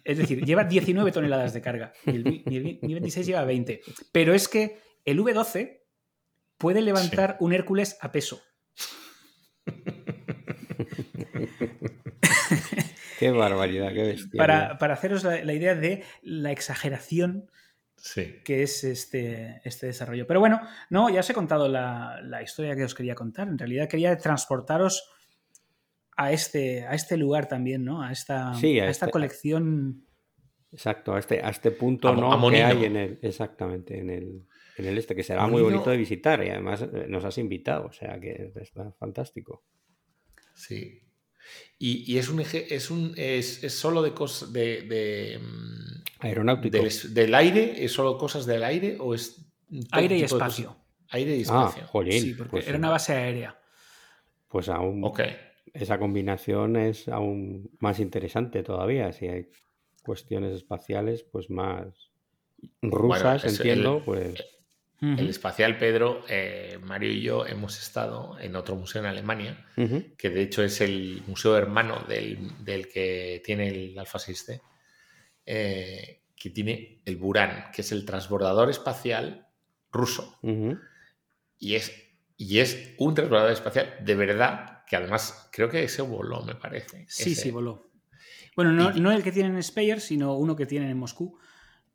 Es 0.04 0.18
decir, 0.18 0.44
lleva 0.44 0.64
19 0.66 1.12
toneladas 1.12 1.54
de 1.54 1.62
carga 1.62 1.94
y 2.06 2.16
el 2.16 2.24
Mi, 2.82 2.94
26 2.94 3.28
lleva 3.28 3.46
20. 3.46 3.82
Pero 4.12 4.34
es 4.34 4.48
que 4.48 4.82
el 5.06 5.20
V12 5.20 5.82
puede 6.58 6.82
levantar 6.82 7.38
un 7.40 7.54
Hércules 7.54 7.98
a 8.02 8.12
peso. 8.12 8.42
qué 13.20 13.32
barbaridad, 13.32 13.94
qué 13.94 14.04
bestia. 14.04 14.38
Para, 14.38 14.94
haceros 14.94 15.24
la, 15.24 15.54
idea 15.54 15.76
de 15.76 16.04
la 16.22 16.52
exageración 16.52 17.50
que 18.44 18.64
es 18.64 18.84
este, 18.84 19.62
este 19.64 19.88
desarrollo. 19.88 20.28
Pero 20.28 20.40
bueno, 20.40 20.62
no, 20.90 21.10
ya 21.10 21.22
os 21.22 21.30
he 21.30 21.34
contado 21.34 21.68
la, 21.70 22.42
historia 22.44 22.76
que 22.76 22.84
os 22.84 22.94
quería 22.94 23.16
contar. 23.16 23.48
En 23.48 23.58
realidad 23.58 23.88
quería 23.88 24.18
transportaros 24.18 25.10
a 26.18 26.32
este, 26.32 26.86
a 26.86 26.94
este 26.94 27.18
lugar 27.18 27.48
también, 27.48 27.86
¿no? 27.86 28.04
A 28.04 28.12
esta, 28.12 28.52
a, 28.52 28.56
esta 28.56 28.90
este, 28.90 29.10
colección. 29.10 30.06
Exacto, 30.72 31.14
a 31.14 31.20
este, 31.20 31.42
a 31.42 31.50
este 31.50 31.72
punto 31.72 32.14
¿no? 32.16 32.50
que 32.50 32.64
hay 32.64 32.86
en 32.86 32.98
el, 32.98 33.20
exactamente, 33.22 34.00
en 34.00 34.10
el, 34.10 34.48
en 34.78 34.86
el 34.86 34.98
este, 34.98 35.16
que 35.16 35.24
será 35.24 35.48
muy 35.48 35.62
bonito 35.62 35.90
de 35.90 35.98
visitar 35.98 36.44
y 36.44 36.50
además 36.50 36.82
eh, 36.82 37.06
nos 37.08 37.24
has 37.24 37.38
invitado, 37.38 37.86
o 37.86 37.92
sea 37.92 38.20
que 38.20 38.52
está 38.56 38.92
fantástico. 38.94 39.64
Sí. 40.56 41.03
Y, 41.80 42.18
es 42.18 42.30
un 42.30 42.40
es 42.40 42.92
un 42.92 43.14
es, 43.18 43.60
solo 43.74 44.02
de 44.02 44.14
cosas 44.14 44.54
de, 44.54 45.40
mm, 45.42 46.26
aeronáutico. 46.26 46.78
del, 47.10 47.36
aire 47.36 47.84
es 47.84 47.92
solo 47.92 48.18
cosas 48.18 48.46
del 48.46 48.64
aire 48.64 48.98
o 49.00 49.14
es 49.14 49.46
aire 49.92 50.18
y 50.18 50.24
espacio. 50.24 50.78
Aire 51.10 51.36
y 51.36 51.42
espacio. 51.42 51.84
ah, 51.92 52.04
sí 52.10 52.34
porque 52.36 52.52
pues 52.52 52.68
era 52.68 52.78
una 52.78 52.90
base 52.90 53.14
aérea. 53.14 53.60
Pues 54.48 54.70
aún 54.70 55.12
esa 55.74 56.00
combinación 56.00 56.76
es 56.78 57.08
aún 57.08 57.70
más 57.80 58.00
interesante 58.00 58.64
todavía. 58.64 59.12
Si 59.12 59.28
hay 59.28 59.50
cuestiones 60.04 60.54
espaciales 60.54 61.24
pues 61.24 61.50
más 61.50 62.12
rusas 62.82 63.44
entiendo 63.44 64.02
pues 64.06 64.63
el 65.04 65.30
espacial 65.30 65.78
Pedro, 65.78 66.24
eh, 66.30 66.80
Mario 66.82 67.12
y 67.12 67.22
yo 67.22 67.46
hemos 67.46 67.78
estado 67.78 68.40
en 68.40 68.56
otro 68.56 68.78
museo 68.78 69.02
en 69.02 69.08
Alemania, 69.08 69.66
que 70.18 70.30
de 70.30 70.42
hecho 70.42 70.64
es 70.64 70.80
el 70.80 71.22
museo 71.28 71.58
hermano 71.58 72.06
del, 72.08 72.88
que 72.88 73.42
tiene 73.44 73.68
el 73.68 74.00
Alpha 74.00 74.18
6 74.18 74.62
eh, 75.46 76.22
que 76.36 76.50
tiene 76.52 77.02
el 77.04 77.18
Buran, 77.18 77.66
que 77.74 77.82
es 77.82 77.92
el 77.92 78.06
transbordador 78.06 78.70
espacial 78.70 79.48
ruso. 79.92 80.40
y, 81.60 81.76
es, 81.76 81.92
y 82.38 82.60
es 82.60 82.94
un 82.98 83.14
transbordador 83.14 83.52
espacial 83.52 83.96
de 84.00 84.16
verdad, 84.16 84.86
que 84.88 84.96
además 84.96 85.50
creo 85.52 85.70
que 85.70 85.84
ese 85.84 86.02
voló, 86.02 86.44
me 86.44 86.56
parece. 86.56 87.06
Sí, 87.10 87.36
sí, 87.36 87.52
voló. 87.52 87.92
Bueno, 88.56 88.72
no, 88.72 89.12
el 89.12 89.24
que 89.24 89.34
tienen 89.34 89.56
en 89.56 89.64
Speyer, 89.64 90.00
sino 90.00 90.38
uno 90.38 90.56
que 90.56 90.66
tienen 90.66 90.90
en 90.90 90.98
Moscú, 90.98 91.38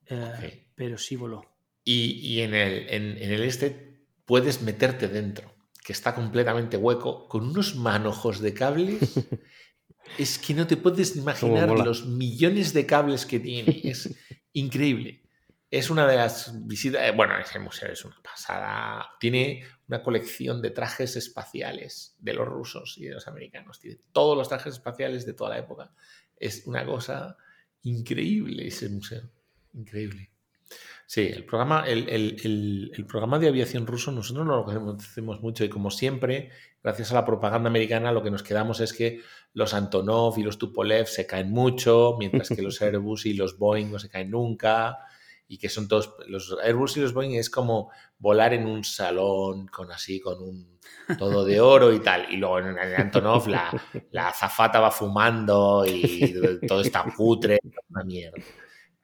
eh, 0.06 0.66
pero 0.74 0.98
sí 0.98 1.16
voló 1.16 1.57
y, 1.90 2.42
en, 2.42 2.52
el, 2.54 2.86
en, 2.90 3.32
el 3.32 3.42
este 3.42 4.04
puedes 4.26 4.60
meterte 4.60 5.08
dentro, 5.08 5.54
que 5.82 5.94
está 5.94 6.14
completamente 6.14 6.76
hueco, 6.76 7.26
con 7.28 7.48
unos 7.48 7.76
manojos 7.76 8.40
de 8.40 8.52
cables. 8.52 8.98
es 10.18 10.38
que 10.38 10.52
no 10.52 10.66
te 10.66 10.76
puedes 10.76 11.16
imaginar 11.16 11.70
los 11.70 12.04
millones 12.04 12.74
de 12.74 12.84
cables 12.84 13.24
que 13.24 13.40
tiene. 13.40 13.80
Es 13.84 14.14
increíble. 14.52 15.22
Es 15.70 15.88
una 15.88 16.06
de 16.06 16.16
las 16.16 16.66
visitas. 16.66 17.02
Eh, 17.02 17.12
bueno, 17.12 17.38
ese 17.38 17.58
museo 17.58 17.90
es 17.90 18.04
una 18.04 18.20
pasada. 18.22 19.06
Tiene 19.18 19.64
una 19.86 20.02
colección 20.02 20.60
de 20.60 20.70
trajes 20.70 21.16
espaciales 21.16 22.16
de 22.18 22.34
los 22.34 22.46
rusos 22.46 22.96
y 22.98 23.06
de 23.06 23.14
los 23.14 23.28
americanos. 23.28 23.80
Tiene 23.80 23.98
todos 24.12 24.36
los 24.36 24.48
trajes 24.48 24.74
espaciales 24.74 25.24
de 25.24 25.32
toda 25.32 25.50
la 25.50 25.58
época. 25.58 25.92
Es 26.36 26.66
una 26.66 26.84
cosa 26.84 27.38
increíble 27.82 28.66
ese 28.66 28.90
museo. 28.90 29.30
Increíble. 29.72 30.30
Sí, 31.10 31.22
el 31.22 31.46
programa, 31.46 31.84
el, 31.86 33.06
programa 33.08 33.38
de 33.38 33.48
aviación 33.48 33.86
ruso 33.86 34.12
nosotros 34.12 34.44
no 34.46 34.56
lo 34.56 34.64
conocemos 34.66 35.40
mucho 35.40 35.64
y 35.64 35.70
como 35.70 35.90
siempre, 35.90 36.50
gracias 36.82 37.10
a 37.12 37.14
la 37.14 37.24
propaganda 37.24 37.70
americana, 37.70 38.12
lo 38.12 38.22
que 38.22 38.30
nos 38.30 38.42
quedamos 38.42 38.80
es 38.80 38.92
que 38.92 39.22
los 39.54 39.72
Antonov 39.72 40.38
y 40.38 40.42
los 40.42 40.58
Tupolev 40.58 41.06
se 41.06 41.26
caen 41.26 41.50
mucho, 41.50 42.16
mientras 42.18 42.50
que 42.50 42.60
los 42.60 42.82
Airbus 42.82 43.24
y 43.24 43.32
los 43.32 43.56
Boeing 43.56 43.90
no 43.90 43.98
se 43.98 44.10
caen 44.10 44.30
nunca 44.30 44.98
y 45.48 45.56
que 45.56 45.70
son 45.70 45.88
todos, 45.88 46.14
los 46.26 46.54
Airbus 46.62 46.98
y 46.98 47.00
los 47.00 47.14
Boeing 47.14 47.36
es 47.36 47.48
como 47.48 47.90
volar 48.18 48.52
en 48.52 48.66
un 48.66 48.84
salón 48.84 49.66
con 49.68 49.90
así, 49.90 50.20
con 50.20 50.42
un 50.42 50.78
todo 51.18 51.42
de 51.42 51.58
oro 51.58 51.90
y 51.90 52.00
tal, 52.00 52.30
y 52.30 52.36
luego 52.36 52.58
en 52.58 52.78
el 52.78 52.96
Antonov 52.96 53.48
la, 53.48 53.70
la 54.10 54.28
azafata 54.28 54.78
va 54.78 54.90
fumando 54.90 55.86
y 55.86 56.58
todo 56.68 56.82
está 56.82 57.06
putre, 57.06 57.60
una 57.88 58.04
mierda. 58.04 58.44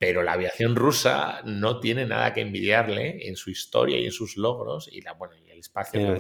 Pero 0.05 0.23
la 0.23 0.33
aviación 0.35 0.77
rusa 0.77 1.41
no 1.47 1.81
tiene 1.81 2.05
nada 2.05 2.35
que 2.35 2.43
envidiarle 2.43 3.27
en 3.27 3.37
su 3.37 3.49
historia 3.49 3.99
y 3.99 4.05
en 4.05 4.13
sus 4.13 4.37
logros 4.37 4.87
y, 4.93 5.01
la, 5.01 5.15
bueno, 5.15 5.35
y 5.35 5.51
el 5.51 5.61
espacio, 5.61 6.15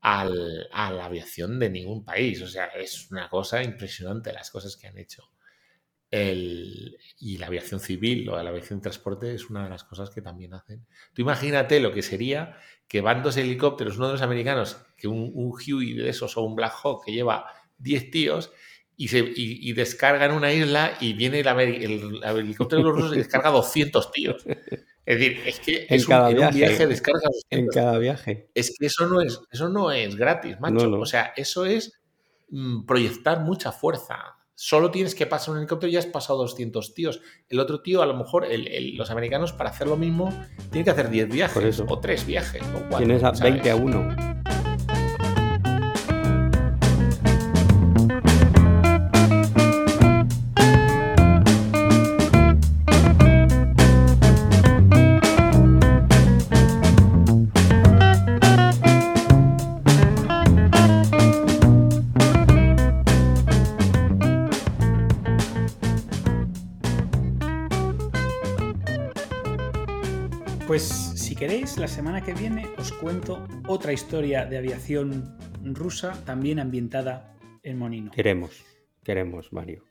al, 0.00 0.68
a 0.70 0.92
la 0.92 1.06
aviación 1.06 1.58
de 1.58 1.70
ningún 1.70 2.04
país. 2.04 2.40
O 2.40 2.46
sea, 2.46 2.66
es 2.66 3.10
una 3.10 3.28
cosa 3.28 3.64
impresionante 3.64 4.32
las 4.32 4.52
cosas 4.52 4.76
que 4.76 4.86
han 4.86 4.96
hecho. 4.96 5.24
El, 6.08 6.96
y 7.18 7.38
la 7.38 7.48
aviación 7.48 7.80
civil 7.80 8.28
o 8.28 8.40
la 8.40 8.50
aviación 8.50 8.78
de 8.78 8.84
transporte 8.84 9.34
es 9.34 9.50
una 9.50 9.64
de 9.64 9.70
las 9.70 9.82
cosas 9.82 10.10
que 10.10 10.22
también 10.22 10.54
hacen. 10.54 10.86
Tú 11.14 11.22
imagínate 11.22 11.80
lo 11.80 11.92
que 11.92 12.02
sería 12.02 12.56
que 12.86 13.00
van 13.00 13.24
dos 13.24 13.36
helicópteros, 13.38 13.96
uno 13.96 14.06
de 14.06 14.12
los 14.12 14.22
americanos, 14.22 14.76
que 14.96 15.08
un, 15.08 15.32
un 15.34 15.50
Huey 15.50 15.94
de 15.94 16.10
esos 16.10 16.36
o 16.36 16.42
un 16.42 16.54
Black 16.54 16.74
Hawk 16.80 17.06
que 17.06 17.12
lleva 17.12 17.44
10 17.78 18.12
tíos 18.12 18.52
y, 19.02 19.08
se, 19.08 19.32
y, 19.34 19.72
descarga 19.72 20.26
en 20.26 20.30
una 20.30 20.52
isla 20.52 20.92
y 21.00 21.14
viene 21.14 21.40
el, 21.40 22.22
el, 22.22 22.38
helicóptero 22.38 22.82
de 22.82 22.88
los 22.88 22.96
rusos 22.96 23.14
y 23.16 23.18
descarga 23.18 23.50
200 23.50 24.12
tíos. 24.12 24.44
Es 24.46 25.18
decir, 25.18 25.40
es 25.44 25.58
que 25.58 25.86
en 25.88 26.04
cada 26.04 26.28
un, 26.28 26.36
viaje, 26.36 26.58
viaje 26.58 26.86
descarga 26.86 27.22
200. 27.24 27.46
En 27.50 27.66
cada 27.66 27.98
viaje. 27.98 28.48
Es 28.54 28.76
que 28.78 28.86
eso 28.86 29.08
no 29.08 29.20
es, 29.20 29.40
eso 29.50 29.68
no 29.68 29.90
es 29.90 30.14
gratis, 30.14 30.60
macho. 30.60 30.88
O 30.88 31.06
sea, 31.06 31.32
eso 31.36 31.64
es 31.64 32.00
mm, 32.50 32.86
proyectar 32.86 33.40
mucha 33.40 33.72
fuerza. 33.72 34.36
Solo 34.54 34.92
tienes 34.92 35.16
que 35.16 35.26
pasar 35.26 35.54
un 35.54 35.58
helicóptero 35.58 35.90
y 35.90 35.94
ya 35.94 35.98
has 35.98 36.06
pasado 36.06 36.38
200 36.38 36.94
tíos. 36.94 37.20
El 37.48 37.58
otro 37.58 37.82
tío, 37.82 38.02
a 38.02 38.06
lo 38.06 38.14
mejor, 38.14 38.46
los 38.94 39.10
americanos, 39.10 39.52
para 39.52 39.70
hacer 39.70 39.88
lo 39.88 39.96
mismo, 39.96 40.32
tienen 40.70 40.84
que 40.84 40.90
hacer 40.90 41.10
10 41.10 41.28
viajes 41.28 41.82
o 41.84 41.98
3 41.98 42.24
viajes. 42.24 42.62
O 42.88 42.98
Tienes 42.98 43.24
a 43.24 43.32
20 43.32 43.68
a 43.68 43.74
1. 43.74 44.51
La 71.82 71.88
semana 71.88 72.22
que 72.22 72.32
viene 72.32 72.70
os 72.78 72.92
cuento 72.92 73.44
otra 73.66 73.92
historia 73.92 74.46
de 74.46 74.56
aviación 74.56 75.36
rusa, 75.64 76.12
también 76.24 76.60
ambientada 76.60 77.34
en 77.64 77.76
Monino. 77.76 78.12
Queremos, 78.12 78.62
queremos, 79.02 79.52
Mario. 79.52 79.84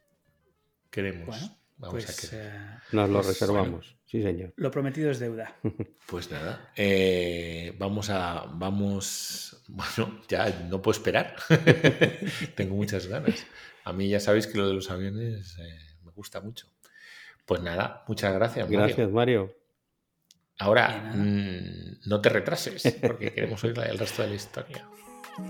Queremos. 0.89 1.51
pues, 1.77 2.31
eh, 2.31 2.49
Nos 2.93 3.09
lo 3.09 3.21
reservamos, 3.21 3.97
sí, 4.05 4.23
señor. 4.23 4.53
Lo 4.55 4.71
prometido 4.71 5.11
es 5.11 5.19
deuda. 5.19 5.57
Pues 6.07 6.31
nada, 6.31 6.71
eh, 6.77 7.75
vamos 7.77 8.09
a. 8.09 8.45
Vamos. 8.53 9.61
Bueno, 9.67 10.21
ya 10.29 10.49
no 10.69 10.81
puedo 10.81 10.95
esperar. 10.95 11.35
Tengo 12.55 12.75
muchas 12.75 13.07
ganas. 13.07 13.45
A 13.83 13.91
mí 13.91 14.07
ya 14.07 14.21
sabéis 14.21 14.47
que 14.47 14.57
lo 14.57 14.67
de 14.69 14.75
los 14.75 14.89
aviones 14.89 15.57
eh, 15.59 15.77
me 16.05 16.11
gusta 16.11 16.39
mucho. 16.39 16.67
Pues 17.45 17.61
nada, 17.61 18.05
muchas 18.07 18.33
gracias. 18.33 18.69
Gracias, 18.69 19.11
Mario. 19.11 19.61
Ahora, 20.62 21.12
mm, 21.16 22.01
no 22.05 22.22
te 22.22 22.30
retrases, 22.30 22.84
porque 23.01 23.32
queremos 23.34 23.64
oír 23.64 23.78
el 23.80 23.97
resto 23.97 24.22
de 24.22 24.30
la 24.30 24.36
historia. 24.36 24.86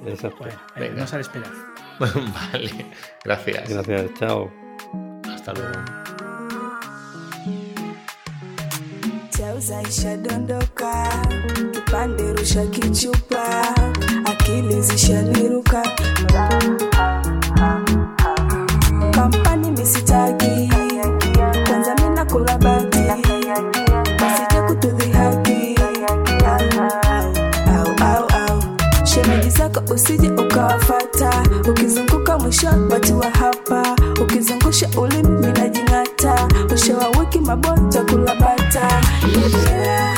Exacto. 0.07 0.45
Bueno, 0.77 0.95
vamos 0.95 1.13
a 1.13 1.19
esperar. 1.19 1.51
vale, 1.99 2.85
gracias. 3.25 3.69
Gracias, 3.69 4.13
chao. 4.17 4.51
Hasta 5.27 5.53
luego. 5.53 6.01
Zaisha 9.61 10.17
dondoka, 10.17 11.07
kipande 11.71 12.33
rusha 12.33 12.65
kichupa, 12.71 13.61
akili 14.25 14.81
zishaniruka, 14.81 15.83
kampani 19.11 19.71
misitaki, 19.71 20.69
kwanza 21.67 21.95
mina 21.95 22.25
kulabati 22.25 22.90
usije 29.93 30.29
ukawafata, 30.31 31.43
ukizunguka 31.69 32.37
mwisho 32.39 32.67
watu 32.91 33.19
wa 33.19 33.29
hapa, 33.29 33.95
ukizungusha 34.21 34.89
ulimi 34.97 35.29
minajing'ata, 35.29 36.47
mwisho 36.69 36.97
wa 36.97 37.07
wiki 37.19 37.39
mabota 37.39 38.01
kulabata 38.03 39.01
libera, 39.25 40.17